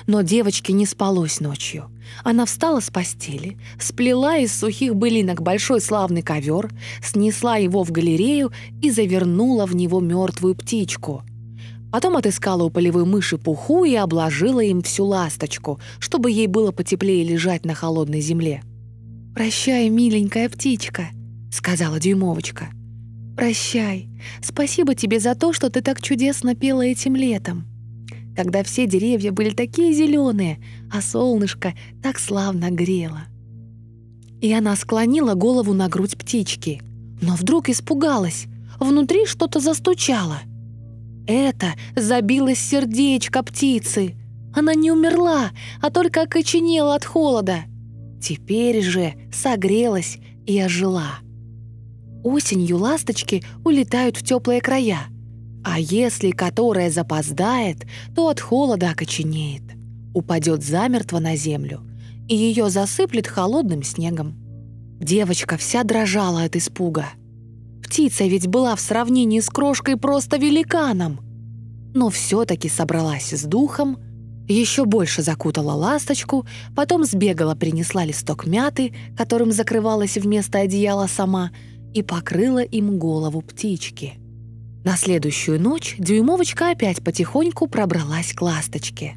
Но 0.07 0.21
девочке 0.21 0.73
не 0.73 0.85
спалось 0.85 1.39
ночью. 1.39 1.89
Она 2.23 2.45
встала 2.45 2.79
с 2.79 2.89
постели, 2.89 3.57
сплела 3.79 4.37
из 4.37 4.57
сухих 4.57 4.95
былинок 4.95 5.41
большой 5.41 5.81
славный 5.81 6.21
ковер, 6.21 6.71
снесла 7.01 7.57
его 7.57 7.83
в 7.83 7.91
галерею 7.91 8.51
и 8.81 8.91
завернула 8.91 9.65
в 9.65 9.75
него 9.75 9.99
мертвую 9.99 10.55
птичку. 10.55 11.23
Потом 11.91 12.17
отыскала 12.17 12.63
у 12.63 12.69
полевой 12.71 13.05
мыши 13.05 13.37
пуху 13.37 13.83
и 13.83 13.93
обложила 13.93 14.61
им 14.61 14.81
всю 14.81 15.05
ласточку, 15.05 15.79
чтобы 15.99 16.31
ей 16.31 16.47
было 16.47 16.71
потеплее 16.71 17.23
лежать 17.23 17.65
на 17.65 17.75
холодной 17.75 18.19
земле. 18.19 18.63
«Прощай, 19.35 19.89
миленькая 19.89 20.49
птичка»,— 20.49 21.09
сказала 21.51 21.99
дюймовочка. 21.99 22.69
«Прощай. 23.35 24.09
Спасибо 24.41 24.95
тебе 24.95 25.19
за 25.19 25.35
то, 25.35 25.53
что 25.53 25.69
ты 25.69 25.81
так 25.81 26.01
чудесно 26.01 26.55
пела 26.55 26.81
этим 26.81 27.15
летом, 27.15 27.67
когда 28.35 28.63
все 28.63 28.87
деревья 28.87 29.31
были 29.31 29.51
такие 29.51 29.93
зеленые, 29.93 30.59
а 30.91 31.01
солнышко 31.01 31.73
так 32.01 32.19
славно 32.19 32.69
грело». 32.71 33.21
И 34.41 34.51
она 34.51 34.75
склонила 34.75 35.35
голову 35.35 35.73
на 35.73 35.87
грудь 35.87 36.17
птички, 36.17 36.81
но 37.21 37.35
вдруг 37.35 37.69
испугалась. 37.69 38.47
Внутри 38.79 39.25
что-то 39.25 39.59
застучало. 39.59 40.39
Это 41.25 41.73
забилось 41.95 42.59
сердечко 42.59 43.43
птицы. 43.43 44.15
Она 44.53 44.75
не 44.75 44.91
умерла, 44.91 45.51
а 45.81 45.89
только 45.89 46.23
окоченела 46.23 46.95
от 46.95 47.05
холода. 47.05 47.63
Теперь 48.21 48.81
же 48.81 49.13
согрелась 49.31 50.17
и 50.45 50.59
ожила. 50.59 51.19
Осенью 52.23 52.77
ласточки 52.77 53.43
улетают 53.63 54.17
в 54.17 54.23
теплые 54.23 54.61
края, 54.61 55.07
а 55.63 55.79
если 55.79 56.31
которая 56.31 56.91
запоздает, 56.91 57.85
то 58.15 58.27
от 58.27 58.39
холода 58.39 58.91
окоченеет, 58.91 59.63
упадет 60.13 60.63
замертво 60.63 61.19
на 61.19 61.35
землю, 61.35 61.81
и 62.27 62.35
ее 62.35 62.69
засыплет 62.69 63.27
холодным 63.27 63.83
снегом. 63.83 64.35
Девочка 64.99 65.57
вся 65.57 65.83
дрожала 65.83 66.43
от 66.43 66.55
испуга. 66.55 67.07
Птица 67.81 68.25
ведь 68.25 68.47
была 68.47 68.75
в 68.75 68.81
сравнении 68.81 69.39
с 69.39 69.49
крошкой 69.49 69.97
просто 69.97 70.37
великаном. 70.37 71.19
Но 71.93 72.09
все-таки 72.09 72.69
собралась 72.69 73.33
с 73.33 73.43
духом, 73.43 73.97
еще 74.47 74.85
больше 74.85 75.21
закутала 75.21 75.71
ласточку, 75.71 76.45
потом 76.75 77.05
сбегала, 77.05 77.55
принесла 77.55 78.03
листок 78.03 78.45
мяты, 78.45 78.93
которым 79.15 79.51
закрывалась 79.51 80.17
вместо 80.17 80.59
одеяла 80.59 81.07
сама, 81.07 81.51
и 81.93 82.01
покрыла 82.01 82.63
им 82.63 82.97
голову 82.97 83.41
птички. 83.41 84.22
На 84.83 84.97
следующую 84.97 85.61
ночь 85.61 85.95
дюймовочка 85.97 86.71
опять 86.71 87.01
потихоньку 87.03 87.67
пробралась 87.67 88.33
к 88.33 88.41
ласточке. 88.41 89.15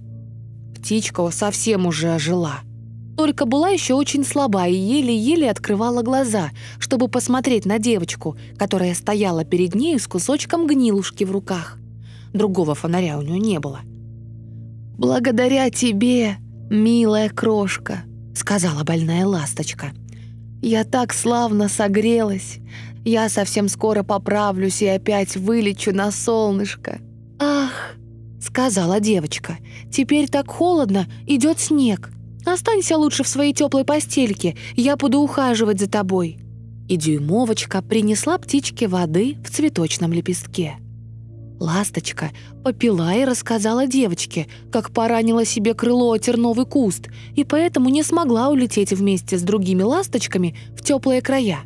Птичка 0.75 1.29
совсем 1.31 1.87
уже 1.87 2.13
ожила. 2.15 2.61
Только 3.17 3.47
была 3.47 3.71
еще 3.71 3.95
очень 3.95 4.25
слаба 4.25 4.69
и 4.69 4.75
еле-еле 4.75 5.51
открывала 5.51 6.03
глаза, 6.03 6.51
чтобы 6.79 7.09
посмотреть 7.09 7.65
на 7.65 7.79
девочку, 7.79 8.37
которая 8.59 8.95
стояла 8.95 9.45
перед 9.45 9.75
ней 9.75 9.99
с 9.99 10.07
кусочком 10.07 10.67
гнилушки 10.67 11.25
в 11.25 11.33
руках. 11.33 11.79
Другого 12.33 12.75
фонаря 12.75 13.19
у 13.19 13.23
нее 13.23 13.41
не 13.41 13.59
было. 13.59 13.81
«Благодаря 14.99 15.71
тебе, 15.71 16.37
милая 16.71 17.29
крошка»,— 17.31 18.05
сказала 18.35 18.85
больная 18.85 19.27
ласточка. 19.27 19.93
«Я 20.63 20.85
так 20.85 21.13
славно 21.13 21.69
согрелась. 21.69 22.59
Я 23.07 23.29
совсем 23.29 23.69
скоро 23.69 24.03
поправлюсь 24.03 24.83
и 24.83 24.87
опять 24.89 25.37
вылечу 25.37 25.93
на 25.93 26.11
солнышко». 26.11 26.99
«Ах»,— 27.39 27.95
сказала 28.41 28.99
девочка,— 28.99 29.59
«теперь 29.93 30.29
так 30.29 30.51
холодно, 30.51 31.07
идет 31.25 31.61
снег. 31.61 32.11
Останься 32.45 32.97
лучше 32.97 33.23
в 33.23 33.29
своей 33.29 33.53
теплой 33.53 33.85
постельке, 33.85 34.57
я 34.75 34.97
буду 34.97 35.21
ухаживать 35.21 35.79
за 35.79 35.89
тобой». 35.89 36.41
И 36.89 36.97
дюймовочка 36.97 37.81
принесла 37.81 38.39
птичке 38.39 38.89
воды 38.89 39.37
в 39.45 39.53
цветочном 39.53 40.13
лепестке. 40.13 40.75
Ласточка 41.61 42.33
попила 42.65 43.15
и 43.15 43.25
рассказала 43.25 43.87
девочке, 43.87 44.49
как 44.73 44.91
поранила 44.91 45.45
себе 45.45 45.75
крыло 45.75 46.11
о 46.11 46.19
терновый 46.19 46.67
куст, 46.67 47.07
и 47.37 47.45
поэтому 47.45 47.89
не 47.89 48.03
смогла 48.03 48.49
улететь 48.49 48.93
вместе 48.93 49.39
с 49.39 49.43
другими 49.43 49.83
ласточками 49.85 50.57
в 50.77 50.83
теплые 50.83 51.23
края. 51.23 51.61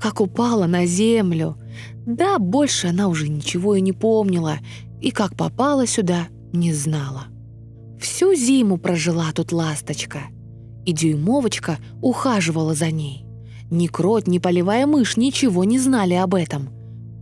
Как 0.00 0.20
упала 0.20 0.66
на 0.66 0.86
землю. 0.86 1.56
Да, 2.06 2.38
больше 2.38 2.88
она 2.88 3.08
уже 3.08 3.28
ничего 3.28 3.74
и 3.74 3.80
не 3.80 3.92
помнила, 3.92 4.58
и 5.00 5.10
как 5.10 5.34
попала 5.36 5.86
сюда, 5.86 6.28
не 6.52 6.72
знала. 6.72 7.26
Всю 8.00 8.34
зиму 8.34 8.78
прожила 8.78 9.32
тут 9.32 9.52
ласточка, 9.52 10.20
и 10.84 10.92
дюймовочка 10.92 11.78
ухаживала 12.02 12.74
за 12.74 12.90
ней. 12.90 13.24
Ни 13.70 13.88
крот, 13.88 14.26
ни 14.28 14.38
полевая 14.38 14.86
мышь 14.86 15.16
ничего 15.16 15.64
не 15.64 15.78
знали 15.78 16.14
об 16.14 16.34
этом. 16.34 16.70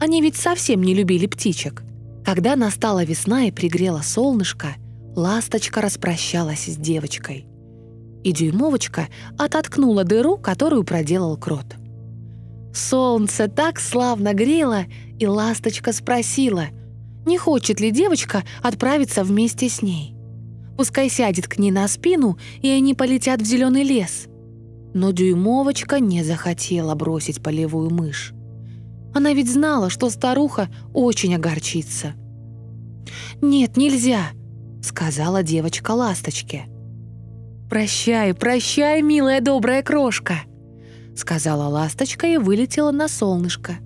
Они 0.00 0.20
ведь 0.20 0.36
совсем 0.36 0.82
не 0.82 0.94
любили 0.94 1.26
птичек. 1.26 1.82
Когда 2.24 2.56
настала 2.56 3.04
весна 3.04 3.44
и 3.44 3.50
пригрело 3.50 4.00
солнышко, 4.02 4.74
ласточка 5.14 5.80
распрощалась 5.80 6.66
с 6.66 6.76
девочкой. 6.76 7.46
И 8.22 8.32
дюймовочка 8.32 9.08
ототкнула 9.38 10.04
дыру, 10.04 10.36
которую 10.36 10.84
проделал 10.84 11.36
крот. 11.36 11.76
Солнце 12.74 13.46
так 13.46 13.78
славно 13.78 14.34
грело, 14.34 14.84
и 15.18 15.26
ласточка 15.26 15.92
спросила, 15.92 16.66
не 17.24 17.38
хочет 17.38 17.80
ли 17.80 17.92
девочка 17.92 18.42
отправиться 18.62 19.22
вместе 19.22 19.68
с 19.68 19.80
ней. 19.80 20.14
Пускай 20.76 21.08
сядет 21.08 21.46
к 21.46 21.58
ней 21.58 21.70
на 21.70 21.86
спину, 21.86 22.36
и 22.60 22.68
они 22.68 22.94
полетят 22.94 23.40
в 23.40 23.44
зеленый 23.44 23.84
лес. 23.84 24.26
Но 24.92 25.12
дюймовочка 25.12 26.00
не 26.00 26.24
захотела 26.24 26.94
бросить 26.96 27.42
полевую 27.42 27.90
мышь. 27.90 28.32
Она 29.14 29.32
ведь 29.32 29.52
знала, 29.52 29.88
что 29.88 30.10
старуха 30.10 30.68
очень 30.92 31.36
огорчится. 31.36 32.14
«Нет, 33.40 33.76
нельзя»,— 33.76 34.30
сказала 34.82 35.44
девочка 35.44 35.92
ласточке. 35.92 36.64
«Прощай, 37.70 38.34
прощай, 38.34 39.00
милая 39.00 39.40
добрая 39.40 39.82
крошка»,— 39.82 40.40
сказала 41.16 41.68
ласточка 41.68 42.27
и 42.27 42.37
вылетела 42.37 42.90
на 42.90 43.09
солнышко. 43.09 43.77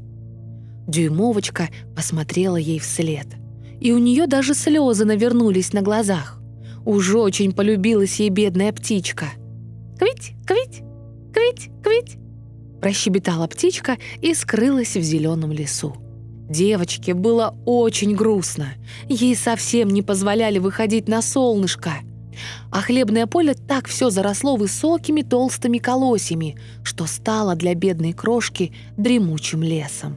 Дюймовочка 0.87 1.69
посмотрела 1.95 2.57
ей 2.57 2.79
вслед, 2.79 3.27
и 3.81 3.93
у 3.93 3.99
нее 3.99 4.27
даже 4.27 4.55
слезы 4.55 5.05
навернулись 5.05 5.73
на 5.73 5.83
глазах. 5.83 6.41
Уж 6.85 7.15
очень 7.15 7.53
полюбилась 7.53 8.21
ей 8.21 8.31
бедная 8.31 8.73
птичка. 8.73 9.27
«Квить, 9.99 10.33
квить, 10.47 10.83
квить, 11.33 11.71
квить», 11.83 12.19
Прощебетала 12.81 13.47
птичка 13.49 13.99
и 14.23 14.35
скрылась 14.35 14.97
в 14.97 15.03
зеленом 15.03 15.53
лесу. 15.53 15.97
Девочке 16.49 17.13
было 17.13 17.55
очень 17.67 18.15
грустно. 18.15 18.75
Ей 19.09 19.35
совсем 19.37 19.91
не 19.91 20.03
позволяли 20.03 20.59
выходить 20.59 21.09
на 21.09 21.21
солнышко. 21.21 21.93
А 22.71 22.81
хлебное 22.81 23.27
поле 23.27 23.55
так 23.55 23.89
все 23.89 24.11
заросло 24.11 24.57
высокими 24.57 25.23
толстыми 25.23 25.79
колосьями, 25.79 26.57
что 26.83 27.07
стало 27.07 27.55
для 27.55 27.75
бедной 27.75 28.13
крошки 28.13 28.73
дремучим 28.97 29.63
лесом. 29.63 30.17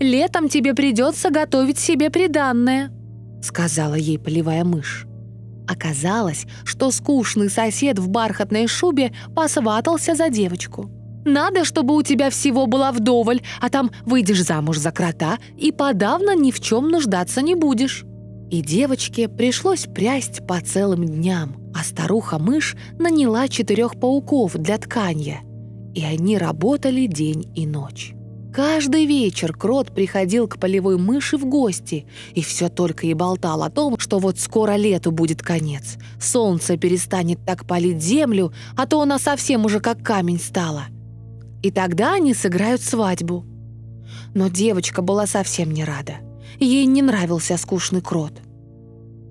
«Летом 0.00 0.48
тебе 0.48 0.74
придется 0.74 1.30
готовить 1.30 1.78
себе 1.78 2.10
приданное»,— 2.10 2.90
сказала 3.42 3.94
ей 3.94 4.18
полевая 4.18 4.64
мышь. 4.64 5.06
Оказалось, 5.68 6.46
что 6.64 6.90
скучный 6.90 7.48
сосед 7.48 7.98
в 7.98 8.08
бархатной 8.08 8.66
шубе 8.66 9.12
посватался 9.34 10.14
за 10.14 10.28
девочку. 10.28 10.90
Надо, 11.24 11.64
чтобы 11.64 11.96
у 11.96 12.02
тебя 12.02 12.30
всего 12.30 12.66
было 12.66 12.90
вдоволь, 12.92 13.42
а 13.60 13.68
там 13.68 13.90
выйдешь 14.04 14.42
замуж 14.42 14.78
за 14.78 14.90
крота 14.90 15.38
и 15.56 15.70
подавно 15.70 16.34
ни 16.34 16.50
в 16.50 16.60
чем 16.60 16.88
нуждаться 16.88 17.42
не 17.42 17.54
будешь». 17.54 18.04
И 18.50 18.60
девочке 18.60 19.28
пришлось 19.28 19.86
прясть 19.86 20.46
по 20.46 20.60
целым 20.60 21.06
дням, 21.06 21.56
а 21.74 21.84
старуха-мышь 21.84 22.76
наняла 22.98 23.48
четырех 23.48 23.98
пауков 23.98 24.54
для 24.54 24.78
тканья. 24.78 25.40
И 25.94 26.04
они 26.04 26.38
работали 26.38 27.06
день 27.06 27.50
и 27.54 27.66
ночь. 27.66 28.14
Каждый 28.52 29.06
вечер 29.06 29.54
крот 29.54 29.94
приходил 29.94 30.46
к 30.46 30.58
полевой 30.58 30.98
мыши 30.98 31.38
в 31.38 31.46
гости 31.46 32.06
и 32.34 32.42
все 32.42 32.68
только 32.68 33.06
и 33.06 33.14
болтал 33.14 33.62
о 33.62 33.70
том, 33.70 33.98
что 33.98 34.18
вот 34.18 34.38
скоро 34.38 34.76
лету 34.76 35.10
будет 35.10 35.40
конец. 35.40 35.96
Солнце 36.20 36.76
перестанет 36.76 37.38
так 37.46 37.66
палить 37.66 38.02
землю, 38.02 38.52
а 38.76 38.86
то 38.86 39.00
она 39.00 39.18
совсем 39.18 39.64
уже 39.64 39.80
как 39.80 40.02
камень 40.02 40.38
стала. 40.38 40.84
И 41.62 41.70
тогда 41.70 42.14
они 42.14 42.34
сыграют 42.34 42.82
свадьбу. 42.82 43.46
Но 44.34 44.48
девочка 44.48 45.00
была 45.00 45.26
совсем 45.26 45.70
не 45.70 45.84
рада. 45.84 46.16
Ей 46.60 46.84
не 46.84 47.00
нравился 47.00 47.56
скучный 47.56 48.02
крот. 48.02 48.34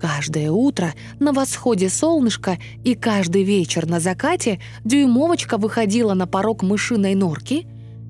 Каждое 0.02 0.50
утро 0.50 0.94
на 1.20 1.32
восходе 1.32 1.88
солнышка 1.88 2.58
и 2.82 2.96
каждый 2.96 3.44
вечер 3.44 3.88
на 3.88 4.00
закате 4.00 4.58
дюймовочка 4.82 5.58
выходила 5.58 6.12
на 6.14 6.26
порог 6.26 6.64
мышиной 6.64 7.14
норки. 7.14 7.68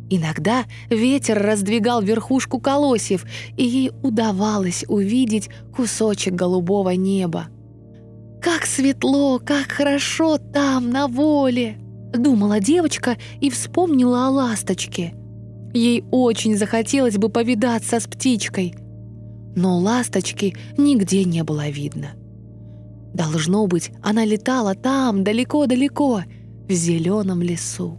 Иногда 0.08 0.64
ветер 0.88 1.38
раздвигал 1.38 2.00
верхушку 2.00 2.60
колосьев, 2.60 3.26
и 3.58 3.64
ей 3.64 3.92
удавалось 4.02 4.86
увидеть 4.88 5.50
кусочек 5.76 6.32
голубого 6.32 6.90
неба. 6.90 7.48
«Как 8.40 8.64
светло, 8.64 9.38
как 9.38 9.70
хорошо 9.70 10.38
там, 10.38 10.88
на 10.88 11.08
воле!» 11.08 11.76
Думала 12.14 12.58
девочка 12.58 13.18
и 13.42 13.50
вспомнила 13.50 14.28
о 14.28 14.30
ласточке. 14.30 15.12
Ей 15.74 16.04
очень 16.10 16.56
захотелось 16.56 17.18
бы 17.18 17.28
повидаться 17.28 18.00
с 18.00 18.04
птичкой. 18.04 18.74
Но 19.54 19.78
ласточки 19.78 20.56
нигде 20.76 21.24
не 21.24 21.44
было 21.44 21.68
видно. 21.68 22.12
Должно 23.14 23.66
быть, 23.66 23.90
она 24.02 24.24
летала 24.24 24.74
там, 24.74 25.22
далеко-далеко, 25.22 26.22
в 26.68 26.72
зеленом 26.72 27.42
лесу. 27.42 27.98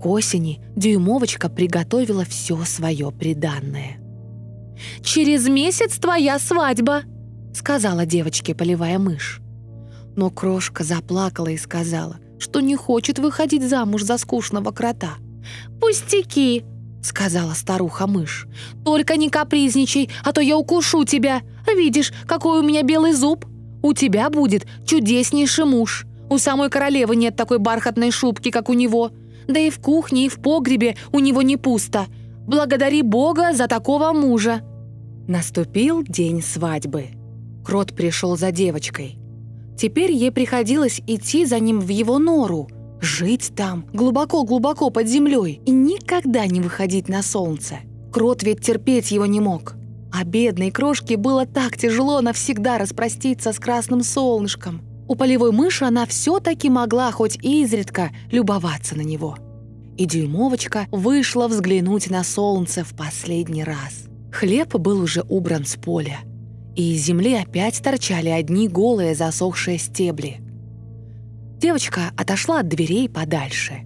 К 0.00 0.06
осени 0.06 0.60
дюймовочка 0.76 1.48
приготовила 1.48 2.24
все 2.24 2.62
свое 2.64 3.10
приданное. 3.10 3.98
«Через 5.02 5.48
месяц 5.48 5.98
твоя 5.98 6.38
свадьба»,— 6.38 7.02
сказала 7.54 8.04
девочке 8.04 8.54
полевая 8.54 8.98
мышь. 8.98 9.40
Но 10.16 10.28
крошка 10.30 10.84
заплакала 10.84 11.48
и 11.48 11.56
сказала, 11.56 12.18
что 12.38 12.60
не 12.60 12.76
хочет 12.76 13.18
выходить 13.18 13.66
замуж 13.66 14.02
за 14.02 14.18
скучного 14.18 14.72
крота. 14.72 15.14
«Пустяки!»— 15.80 16.64
сказала 17.02 17.52
старуха-мышь. 17.52 18.46
«Только 18.84 19.16
не 19.16 19.28
капризничай, 19.28 20.08
а 20.24 20.32
то 20.32 20.40
я 20.40 20.56
укушу 20.56 21.04
тебя. 21.04 21.42
Видишь, 21.66 22.12
какой 22.26 22.60
у 22.60 22.62
меня 22.62 22.82
белый 22.82 23.12
зуб? 23.12 23.44
У 23.82 23.92
тебя 23.92 24.30
будет 24.30 24.66
чудеснейший 24.86 25.64
муж. 25.64 26.06
У 26.30 26.38
самой 26.38 26.70
королевы 26.70 27.16
нет 27.16 27.36
такой 27.36 27.58
бархатной 27.58 28.10
шубки, 28.10 28.50
как 28.50 28.68
у 28.68 28.72
него. 28.72 29.10
Да 29.48 29.58
и 29.58 29.70
в 29.70 29.80
кухне, 29.80 30.26
и 30.26 30.28
в 30.28 30.40
погребе 30.40 30.96
у 31.12 31.18
него 31.18 31.42
не 31.42 31.56
пусто. 31.56 32.06
Благодари 32.46 33.02
Бога 33.02 33.52
за 33.52 33.66
такого 33.66 34.12
мужа». 34.12 34.62
Наступил 35.28 36.02
день 36.02 36.42
свадьбы. 36.42 37.08
Крот 37.64 37.94
пришел 37.94 38.36
за 38.36 38.50
девочкой. 38.50 39.18
Теперь 39.76 40.12
ей 40.12 40.30
приходилось 40.30 41.00
идти 41.06 41.44
за 41.46 41.58
ним 41.58 41.80
в 41.80 41.88
его 41.88 42.18
нору, 42.18 42.68
Жить 43.02 43.52
там, 43.56 43.84
глубоко-глубоко 43.92 44.90
под 44.90 45.08
землей 45.08 45.60
и 45.66 45.72
никогда 45.72 46.46
не 46.46 46.60
выходить 46.60 47.08
на 47.08 47.20
солнце. 47.24 47.80
Крот 48.12 48.44
ведь 48.44 48.60
терпеть 48.60 49.10
его 49.10 49.26
не 49.26 49.40
мог. 49.40 49.74
А 50.12 50.22
бедной 50.22 50.70
крошке 50.70 51.16
было 51.16 51.44
так 51.44 51.76
тяжело 51.76 52.20
навсегда 52.20 52.78
распроститься 52.78 53.52
с 53.52 53.58
красным 53.58 54.04
солнышком. 54.04 54.82
У 55.08 55.16
полевой 55.16 55.50
мыши 55.50 55.84
она 55.84 56.06
все-таки 56.06 56.70
могла 56.70 57.10
хоть 57.10 57.36
изредка 57.42 58.12
любоваться 58.30 58.96
на 58.96 59.02
него. 59.02 59.36
И 59.96 60.04
дюймовочка 60.04 60.86
вышла 60.92 61.48
взглянуть 61.48 62.08
на 62.08 62.22
солнце 62.22 62.84
в 62.84 62.94
последний 62.94 63.64
раз. 63.64 64.04
Хлеб 64.30 64.76
был 64.76 65.00
уже 65.00 65.22
убран 65.28 65.64
с 65.64 65.74
поля, 65.74 66.20
и 66.76 66.94
из 66.94 67.04
земли 67.04 67.34
опять 67.34 67.82
торчали 67.82 68.28
одни 68.28 68.68
голые 68.68 69.16
засохшие 69.16 69.78
стебли. 69.78 70.41
Девочка 71.62 72.10
отошла 72.16 72.58
от 72.58 72.68
дверей 72.68 73.08
подальше 73.08 73.84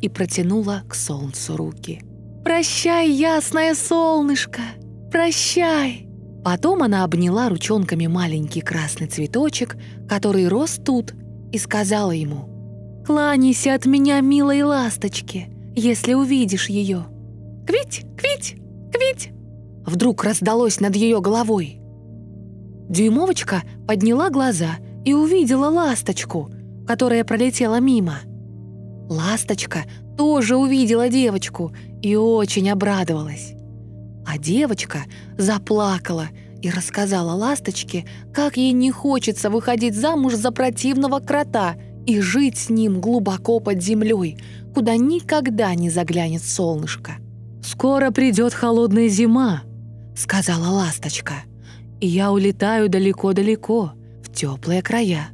и 0.00 0.08
протянула 0.08 0.82
к 0.88 0.94
солнцу 0.94 1.58
руки. 1.58 2.00
«Прощай, 2.42 3.10
ясное 3.10 3.74
солнышко! 3.74 4.62
Прощай!» 5.12 6.08
Потом 6.42 6.82
она 6.82 7.04
обняла 7.04 7.50
ручонками 7.50 8.06
маленький 8.06 8.62
красный 8.62 9.08
цветочек, 9.08 9.76
который 10.08 10.48
рос 10.48 10.80
тут, 10.82 11.12
и 11.52 11.58
сказала 11.58 12.12
ему 12.12 13.04
«Кланяйся 13.04 13.74
от 13.74 13.84
меня, 13.84 14.22
милой 14.22 14.62
ласточке, 14.62 15.50
если 15.76 16.14
увидишь 16.14 16.70
ее». 16.70 17.04
«Квить, 17.66 18.06
квить, 18.16 18.56
квить!» 18.90 19.32
Вдруг 19.84 20.24
раздалось 20.24 20.80
над 20.80 20.96
ее 20.96 21.20
головой. 21.20 21.78
Дюймовочка 22.88 23.64
подняла 23.86 24.30
глаза 24.30 24.76
и 25.04 25.12
увидела 25.12 25.68
ласточку, 25.68 26.50
которая 26.88 27.22
пролетела 27.22 27.80
мимо. 27.80 28.20
Ласточка 29.10 29.80
тоже 30.16 30.56
увидела 30.56 31.10
девочку 31.10 31.70
и 32.00 32.16
очень 32.16 32.70
обрадовалась. 32.70 33.52
А 34.26 34.38
девочка 34.38 35.00
заплакала 35.36 36.28
и 36.62 36.70
рассказала 36.70 37.32
ласточке, 37.32 38.06
как 38.32 38.56
ей 38.56 38.72
не 38.72 38.90
хочется 38.90 39.50
выходить 39.50 39.94
замуж 39.94 40.32
за 40.32 40.50
противного 40.50 41.20
крота 41.20 41.76
и 42.06 42.22
жить 42.22 42.56
с 42.56 42.70
ним 42.70 43.02
глубоко 43.02 43.60
под 43.60 43.82
землей, 43.82 44.38
куда 44.74 44.96
никогда 44.96 45.74
не 45.74 45.90
заглянет 45.90 46.42
солнышко. 46.42 47.16
«Скоро 47.62 48.10
придет 48.10 48.54
холодная 48.54 49.08
зима»,— 49.08 49.60
сказала 50.16 50.68
ласточка, 50.68 51.34
«и 52.00 52.06
я 52.06 52.32
улетаю 52.32 52.88
далеко-далеко, 52.88 53.92
в 54.22 54.32
теплые 54.32 54.80
края. 54.80 55.28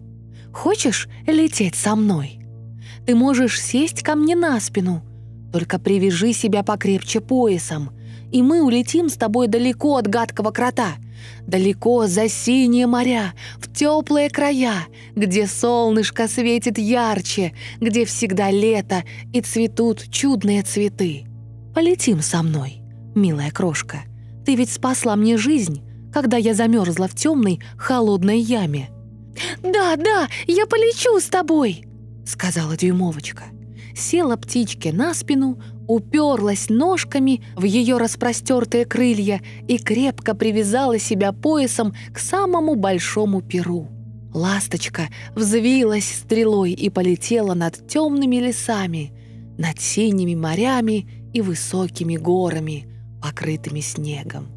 Хочешь 0.55 1.09
лететь 1.27 1.75
со 1.75 1.97
мной? 1.97 2.39
Ты 3.07 3.17
можешь 3.17 3.61
сесть 3.61 4.03
ко 4.03 4.15
мне 4.15 4.37
на 4.37 4.59
спину, 4.61 5.03
только 5.53 5.81
привяжи 5.81 6.33
себя 6.33 6.63
покрепче 6.63 7.21
поясом, 7.21 7.91
и 8.31 8.41
мы 8.41 8.63
улетим 8.63 9.09
с 9.09 9.15
тобой 9.15 9.49
далеко 9.49 9.97
от 9.97 10.07
гадкого 10.07 10.53
крота, 10.53 10.93
далеко 11.47 12.07
за 12.07 12.29
синие 12.29 12.87
моря, 12.87 13.35
в 13.59 13.71
теплые 13.71 14.31
края, 14.31 14.87
где 15.17 15.49
солнышко 15.49 16.29
светит 16.29 16.79
ярче, 16.79 17.53
где 17.81 18.05
всегда 18.05 18.51
лето 18.51 19.03
и 19.33 19.41
цветут 19.41 20.09
чудные 20.09 20.63
цветы. 20.63 21.27
Полетим 21.75 22.23
со 22.23 22.43
мной, 22.43 22.81
милая 23.17 23.51
крошка. 23.51 24.05
Ты 24.47 24.55
ведь 24.55 24.73
спасла 24.73 25.17
мне 25.17 25.37
жизнь, 25.37 25.83
когда 26.13 26.37
я 26.37 26.55
замерзла 26.55 27.09
в 27.09 27.15
темной, 27.15 27.61
холодной 27.77 28.39
яме. 28.39 28.94
«Да, 29.63 29.97
да, 29.97 30.29
я 30.47 30.67
полечу 30.67 31.19
с 31.19 31.25
тобой!»— 31.25 31.85
сказала 32.27 32.77
дюймовочка. 32.77 33.45
Села 33.97 34.37
птичке 34.37 34.93
на 34.93 35.15
спину, 35.15 35.59
уперлась 35.87 36.69
ножками 36.69 37.43
в 37.55 37.65
ее 37.65 37.97
распростертые 37.97 38.87
крылья 38.87 39.41
и 39.69 39.79
крепко 39.79 40.35
привязала 40.35 40.99
себя 40.99 41.33
поясом 41.33 41.95
к 42.13 42.19
самому 42.19 42.75
большому 42.75 43.41
перу. 43.41 43.89
Ласточка 44.33 45.09
взвилась 45.37 46.07
стрелой 46.07 46.73
и 46.73 46.91
полетела 46.91 47.55
над 47.55 47.87
темными 47.87 48.37
лесами, 48.37 49.13
над 49.59 49.81
синими 49.81 50.35
морями 50.35 51.31
и 51.33 51.41
высокими 51.41 52.17
горами, 52.17 52.89
покрытыми 53.23 53.81
снегом. 53.81 54.49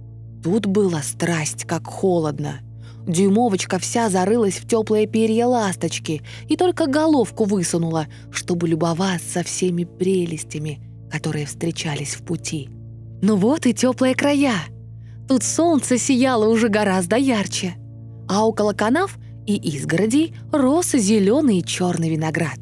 Тут 0.43 0.65
было 0.65 1.01
страсть, 1.03 1.65
как 1.65 1.85
холодно. 1.85 2.61
Дюймовочка 3.07 3.79
вся 3.79 4.09
зарылась 4.09 4.57
в 4.57 4.67
теплые 4.67 5.07
перья 5.07 5.45
ласточки 5.45 6.21
и 6.49 6.57
только 6.57 6.87
головку 6.87 7.45
высунула, 7.45 8.07
чтобы 8.31 8.67
любоваться 8.67 9.43
всеми 9.43 9.85
прелестями, 9.85 10.81
которые 11.09 11.45
встречались 11.45 12.15
в 12.15 12.23
пути. 12.23 12.69
Ну 13.21 13.37
вот 13.37 13.65
и 13.65 13.73
теплые 13.73 14.13
края. 14.13 14.57
Тут 15.29 15.43
солнце 15.43 15.97
сияло 15.97 16.49
уже 16.49 16.67
гораздо 16.67 17.15
ярче. 17.15 17.75
А 18.27 18.45
около 18.45 18.73
канав 18.73 19.17
и 19.45 19.55
изгородей 19.55 20.35
рос 20.51 20.91
зеленый 20.91 21.59
и 21.59 21.65
черный 21.65 22.09
виноград. 22.09 22.59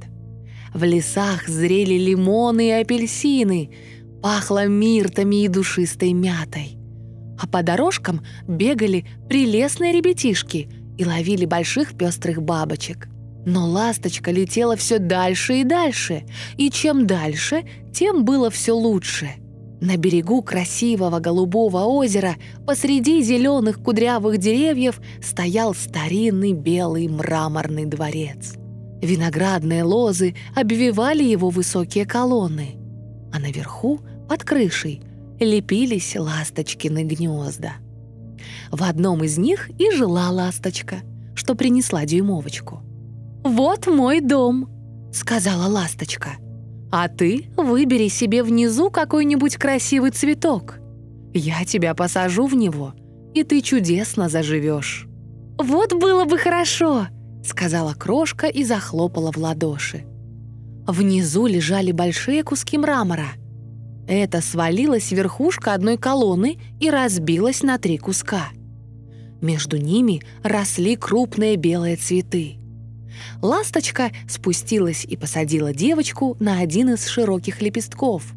В 0.76 0.84
лесах 0.84 1.48
зрели 1.48 1.98
лимоны 1.98 2.68
и 2.68 2.72
апельсины, 2.72 3.72
пахло 4.22 4.68
миртами 4.68 5.46
и 5.46 5.48
душистой 5.48 6.14
мятой 6.14 6.78
а 7.40 7.48
по 7.48 7.64
дорожкам 7.64 8.26
бегали 8.48 9.06
прелестные 9.28 9.94
ребятишки 9.94 10.70
и 10.98 11.06
ловили 11.06 11.46
больших 11.46 11.98
пестрых 11.98 12.42
бабочек. 12.42 13.08
Но 13.46 13.68
ласточка 13.68 14.32
летела 14.32 14.76
все 14.76 14.98
дальше 14.98 15.62
и 15.62 15.64
дальше, 15.64 16.24
и 16.58 16.72
чем 16.72 17.06
дальше, 17.06 17.64
тем 17.94 18.26
было 18.26 18.50
все 18.50 18.72
лучше. 18.72 19.36
На 19.82 19.98
берегу 19.98 20.42
красивого 20.42 21.20
голубого 21.20 21.84
озера 21.84 22.38
посреди 22.66 23.22
зеленых 23.22 23.84
кудрявых 23.84 24.38
деревьев 24.40 25.00
стоял 25.22 25.76
старинный 25.76 26.54
белый 26.54 27.08
мраморный 27.08 27.86
дворец. 27.86 28.56
Виноградные 29.02 29.84
лозы 29.84 30.34
обвивали 30.56 31.24
его 31.24 31.50
высокие 31.50 32.06
колонны, 32.06 32.78
а 33.32 33.40
наверху, 33.40 34.00
под 34.28 34.44
крышей, 34.44 35.04
лепились 35.40 36.16
ласточкины 36.16 37.04
гнезда. 37.04 37.74
В 38.72 38.84
одном 38.84 39.24
из 39.24 39.38
них 39.38 39.70
и 39.80 39.92
жила 39.92 40.30
ласточка, 40.30 40.98
что 41.36 41.56
принесла 41.56 42.06
дюймовочку. 42.06 42.82
«Вот 43.44 43.88
мой 43.88 44.22
дом»,— 44.22 44.70
сказала 45.14 45.68
ласточка. 45.68 46.38
«А 46.92 47.08
ты 47.08 47.50
выбери 47.58 48.08
себе 48.08 48.44
внизу 48.44 48.90
какой-нибудь 48.90 49.58
красивый 49.58 50.12
цветок. 50.12 50.80
Я 51.34 51.66
тебя 51.66 51.94
посажу 51.94 52.48
в 52.48 52.56
него, 52.56 52.94
и 53.34 53.44
ты 53.44 53.62
чудесно 53.62 54.30
заживешь». 54.30 55.08
«Вот 55.58 55.94
было 55.94 56.26
бы 56.26 56.38
хорошо»,— 56.38 57.08
сказала 57.44 57.94
крошка 57.94 58.48
и 58.48 58.64
захлопала 58.64 59.32
в 59.32 59.38
ладоши. 59.38 60.06
Внизу 60.88 61.48
лежали 61.48 61.92
большие 61.92 62.44
куски 62.44 62.78
мрамора— 62.78 63.28
это 64.08 64.42
свалилась 64.42 65.12
верхушка 65.12 65.74
одной 65.74 65.98
колонны 65.98 66.60
и 66.80 66.90
разбилась 66.90 67.64
на 67.64 67.78
три 67.78 67.98
куска. 67.98 68.50
Между 69.42 69.78
ними 69.78 70.22
росли 70.44 70.96
крупные 70.96 71.56
белые 71.56 71.96
цветы. 71.96 72.58
Ласточка 73.42 74.12
спустилась 74.28 75.06
и 75.06 75.16
посадила 75.18 75.74
девочку 75.74 76.36
на 76.40 76.60
один 76.60 76.94
из 76.94 77.08
широких 77.08 77.62
лепестков. 77.62 78.34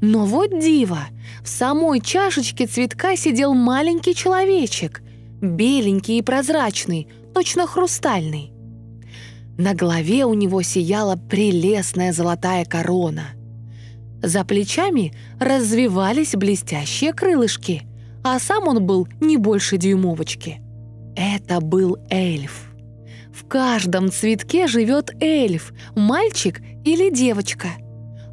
Но 0.00 0.24
вот 0.24 0.50
диво! 0.50 1.06
В 1.42 1.48
самой 1.48 2.00
чашечке 2.00 2.66
цветка 2.66 3.16
сидел 3.16 3.54
маленький 3.54 4.14
человечек, 4.14 5.02
беленький 5.40 6.18
и 6.18 6.22
прозрачный, 6.22 7.08
точно 7.32 7.66
хрустальный. 7.66 8.52
На 9.56 9.74
голове 9.74 10.24
у 10.24 10.34
него 10.34 10.62
сияла 10.62 11.16
прелестная 11.16 12.12
золотая 12.12 12.64
корона— 12.64 13.26
за 14.22 14.44
плечами 14.44 15.12
развивались 15.40 16.34
блестящие 16.34 17.12
крылышки, 17.12 17.82
а 18.22 18.38
сам 18.38 18.68
он 18.68 18.84
был 18.84 19.08
не 19.20 19.36
больше 19.36 19.76
дюймовочки. 19.76 20.60
Это 21.16 21.60
был 21.60 21.98
эльф. 22.08 22.72
В 23.32 23.46
каждом 23.46 24.10
цветке 24.10 24.66
живет 24.66 25.10
эльф, 25.20 25.72
мальчик 25.94 26.60
или 26.84 27.10
девочка. 27.10 27.68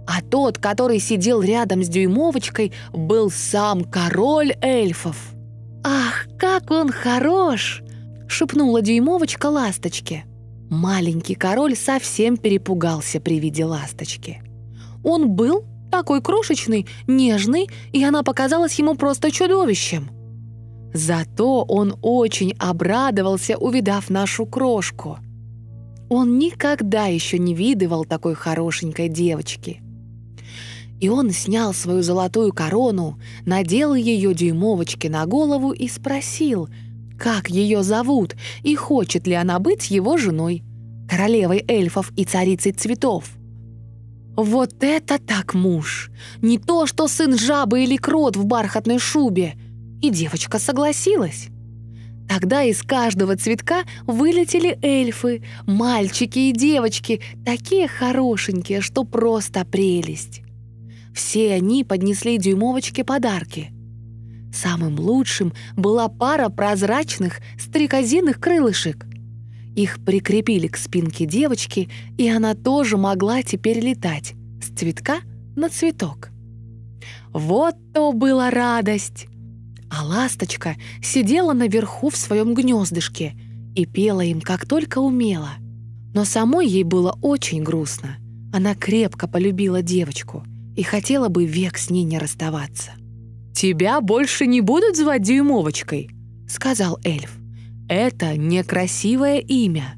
А 0.07 0.21
тот, 0.21 0.57
который 0.57 0.99
сидел 0.99 1.41
рядом 1.41 1.83
с 1.83 1.87
дюймовочкой, 1.87 2.73
был 2.91 3.29
сам 3.29 3.83
король 3.83 4.53
эльфов. 4.61 5.33
«Ах, 5.83 6.27
как 6.37 6.71
он 6.71 6.89
хорош!»— 6.91 7.81
шепнула 8.27 8.81
дюймовочка 8.81 9.47
ласточке. 9.47 10.25
Маленький 10.69 11.35
король 11.35 11.75
совсем 11.75 12.37
перепугался 12.37 13.19
при 13.19 13.39
виде 13.39 13.65
ласточки. 13.65 14.41
Он 15.03 15.29
был 15.29 15.65
такой 15.89 16.21
крошечный, 16.21 16.87
нежный, 17.07 17.69
и 17.91 18.03
она 18.03 18.23
показалась 18.23 18.77
ему 18.79 18.95
просто 18.95 19.31
чудовищем. 19.31 20.09
Зато 20.93 21.63
он 21.63 21.95
очень 22.01 22.53
обрадовался, 22.57 23.57
увидав 23.57 24.09
нашу 24.09 24.45
крошку. 24.45 25.19
Он 26.09 26.39
никогда 26.39 27.05
еще 27.05 27.37
не 27.37 27.53
видывал 27.53 28.05
такой 28.05 28.33
хорошенькой 28.33 29.09
девочки. 29.09 29.81
И 30.99 31.07
он 31.07 31.29
снял 31.31 31.73
свою 31.73 32.01
золотую 32.01 32.51
корону, 32.51 33.19
надел 33.45 33.93
ее 33.93 34.33
дюймовочке 34.33 35.09
на 35.09 35.25
голову 35.25 35.71
и 35.71 35.87
спросил, 35.87 36.67
как 37.17 37.49
ее 37.49 37.83
зовут 37.83 38.35
и 38.63 38.75
хочет 38.75 39.27
ли 39.27 39.33
она 39.33 39.59
быть 39.59 39.91
его 39.91 40.17
женой, 40.17 40.63
королевой 41.07 41.63
эльфов 41.67 42.11
и 42.17 42.25
царицей 42.25 42.71
цветов. 42.71 43.38
Вот 44.41 44.85
это 44.85 45.19
так 45.19 45.53
муж! 45.53 46.09
Не 46.41 46.57
то, 46.57 46.87
что 46.87 47.09
сын 47.09 47.37
жабы 47.37 47.83
или 47.83 47.97
крот 47.97 48.37
в 48.37 48.45
бархатной 48.45 48.97
шубе. 48.97 49.55
И 50.01 50.09
девочка 50.09 50.59
согласилась. 50.59 51.49
Тогда 52.29 52.63
из 52.63 52.81
каждого 52.81 53.35
цветка 53.35 53.83
вылетели 54.07 54.79
эльфы, 54.81 55.43
мальчики 55.67 56.39
и 56.39 56.51
девочки, 56.53 57.19
такие 57.43 57.89
хорошенькие, 57.89 58.79
что 58.79 59.03
просто 59.03 59.65
прелесть. 59.65 60.41
Все 61.13 61.53
они 61.53 61.83
поднесли 61.83 62.37
дюймовочке 62.37 63.03
подарки. 63.03 63.73
Самым 64.53 65.01
лучшим 65.01 65.51
была 65.75 66.07
пара 66.07 66.47
прозрачных 66.47 67.41
стрекозиных 67.59 68.39
крылышек. 68.39 69.05
Их 69.79 70.03
прикрепили 70.03 70.67
к 70.67 70.75
спинке 70.75 71.25
девочки, 71.25 71.87
и 72.17 72.27
она 72.27 72.53
тоже 72.53 72.97
могла 72.97 73.43
теперь 73.43 73.79
летать 73.79 74.33
с 74.61 74.77
цветка 74.77 75.19
на 75.55 75.69
цветок. 75.69 76.31
Вот 77.31 77.75
то 77.93 78.11
была 78.11 78.51
радость! 78.51 79.27
А 79.89 80.03
ласточка 80.03 80.75
сидела 81.01 81.53
наверху 81.53 82.09
в 82.09 82.17
своем 82.17 82.55
гнездышке 82.55 83.35
и 83.73 83.85
пела 83.85 84.19
им 84.19 84.41
как 84.41 84.65
только 84.65 84.99
умела. 84.99 85.51
Но 86.13 86.25
самой 86.25 86.67
ей 86.67 86.83
было 86.83 87.17
очень 87.21 87.63
грустно. 87.63 88.17
Она 88.51 88.75
крепко 88.75 89.29
полюбила 89.29 89.81
девочку 89.81 90.43
и 90.75 90.83
хотела 90.83 91.29
бы 91.29 91.45
век 91.45 91.77
с 91.77 91.89
ней 91.89 92.03
не 92.03 92.17
расставаться. 92.17 92.91
«Тебя 93.55 94.01
больше 94.01 94.45
не 94.45 94.59
будут 94.59 94.97
звать 94.97 95.21
Дюймовочкой»,— 95.21 96.09
сказал 96.49 96.99
эльф. 97.05 97.38
«Это 97.89 98.37
некрасивое 98.37 99.39
имя. 99.39 99.95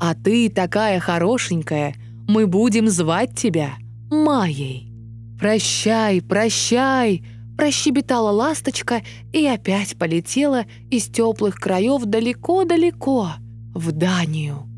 А 0.00 0.14
ты 0.14 0.48
такая 0.48 1.00
хорошенькая, 1.00 1.96
мы 2.28 2.46
будем 2.46 2.88
звать 2.88 3.36
тебя 3.36 3.74
Майей». 4.10 4.92
«Прощай, 5.38 6.22
прощай», 6.22 7.22
прощебетала 7.56 8.30
ласточка 8.30 9.02
и 9.32 9.44
опять 9.44 9.98
полетела 9.98 10.66
из 10.90 11.06
теплых 11.06 11.56
краев 11.56 12.04
далеко-далеко, 12.04 13.32
в 13.74 13.92
Данию. 13.92 14.68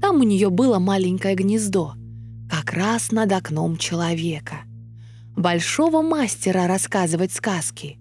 Там 0.00 0.16
у 0.16 0.22
нее 0.24 0.50
было 0.50 0.78
маленькое 0.78 1.34
гнездо, 1.34 1.94
как 2.50 2.72
раз 2.72 3.12
над 3.12 3.32
окном 3.32 3.76
человека. 3.76 4.62
Большого 5.36 6.02
мастера 6.02 6.66
рассказывать 6.66 7.32
сказки. 7.32 7.98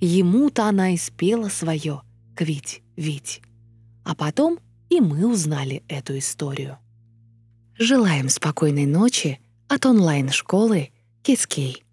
Ему-то 0.00 0.66
она 0.66 0.90
и 0.90 0.96
спела 0.96 1.48
свое 1.48 2.02
«Квить-вить». 2.40 3.42
А 4.02 4.14
потом 4.14 4.60
и 4.88 4.98
мы 4.98 5.30
узнали 5.30 5.82
эту 5.88 6.16
историю. 6.16 6.78
Желаем 7.78 8.30
спокойной 8.30 8.86
ночи 8.86 9.40
от 9.68 9.84
онлайн-школы 9.84 10.88
Кискей. 11.22 11.84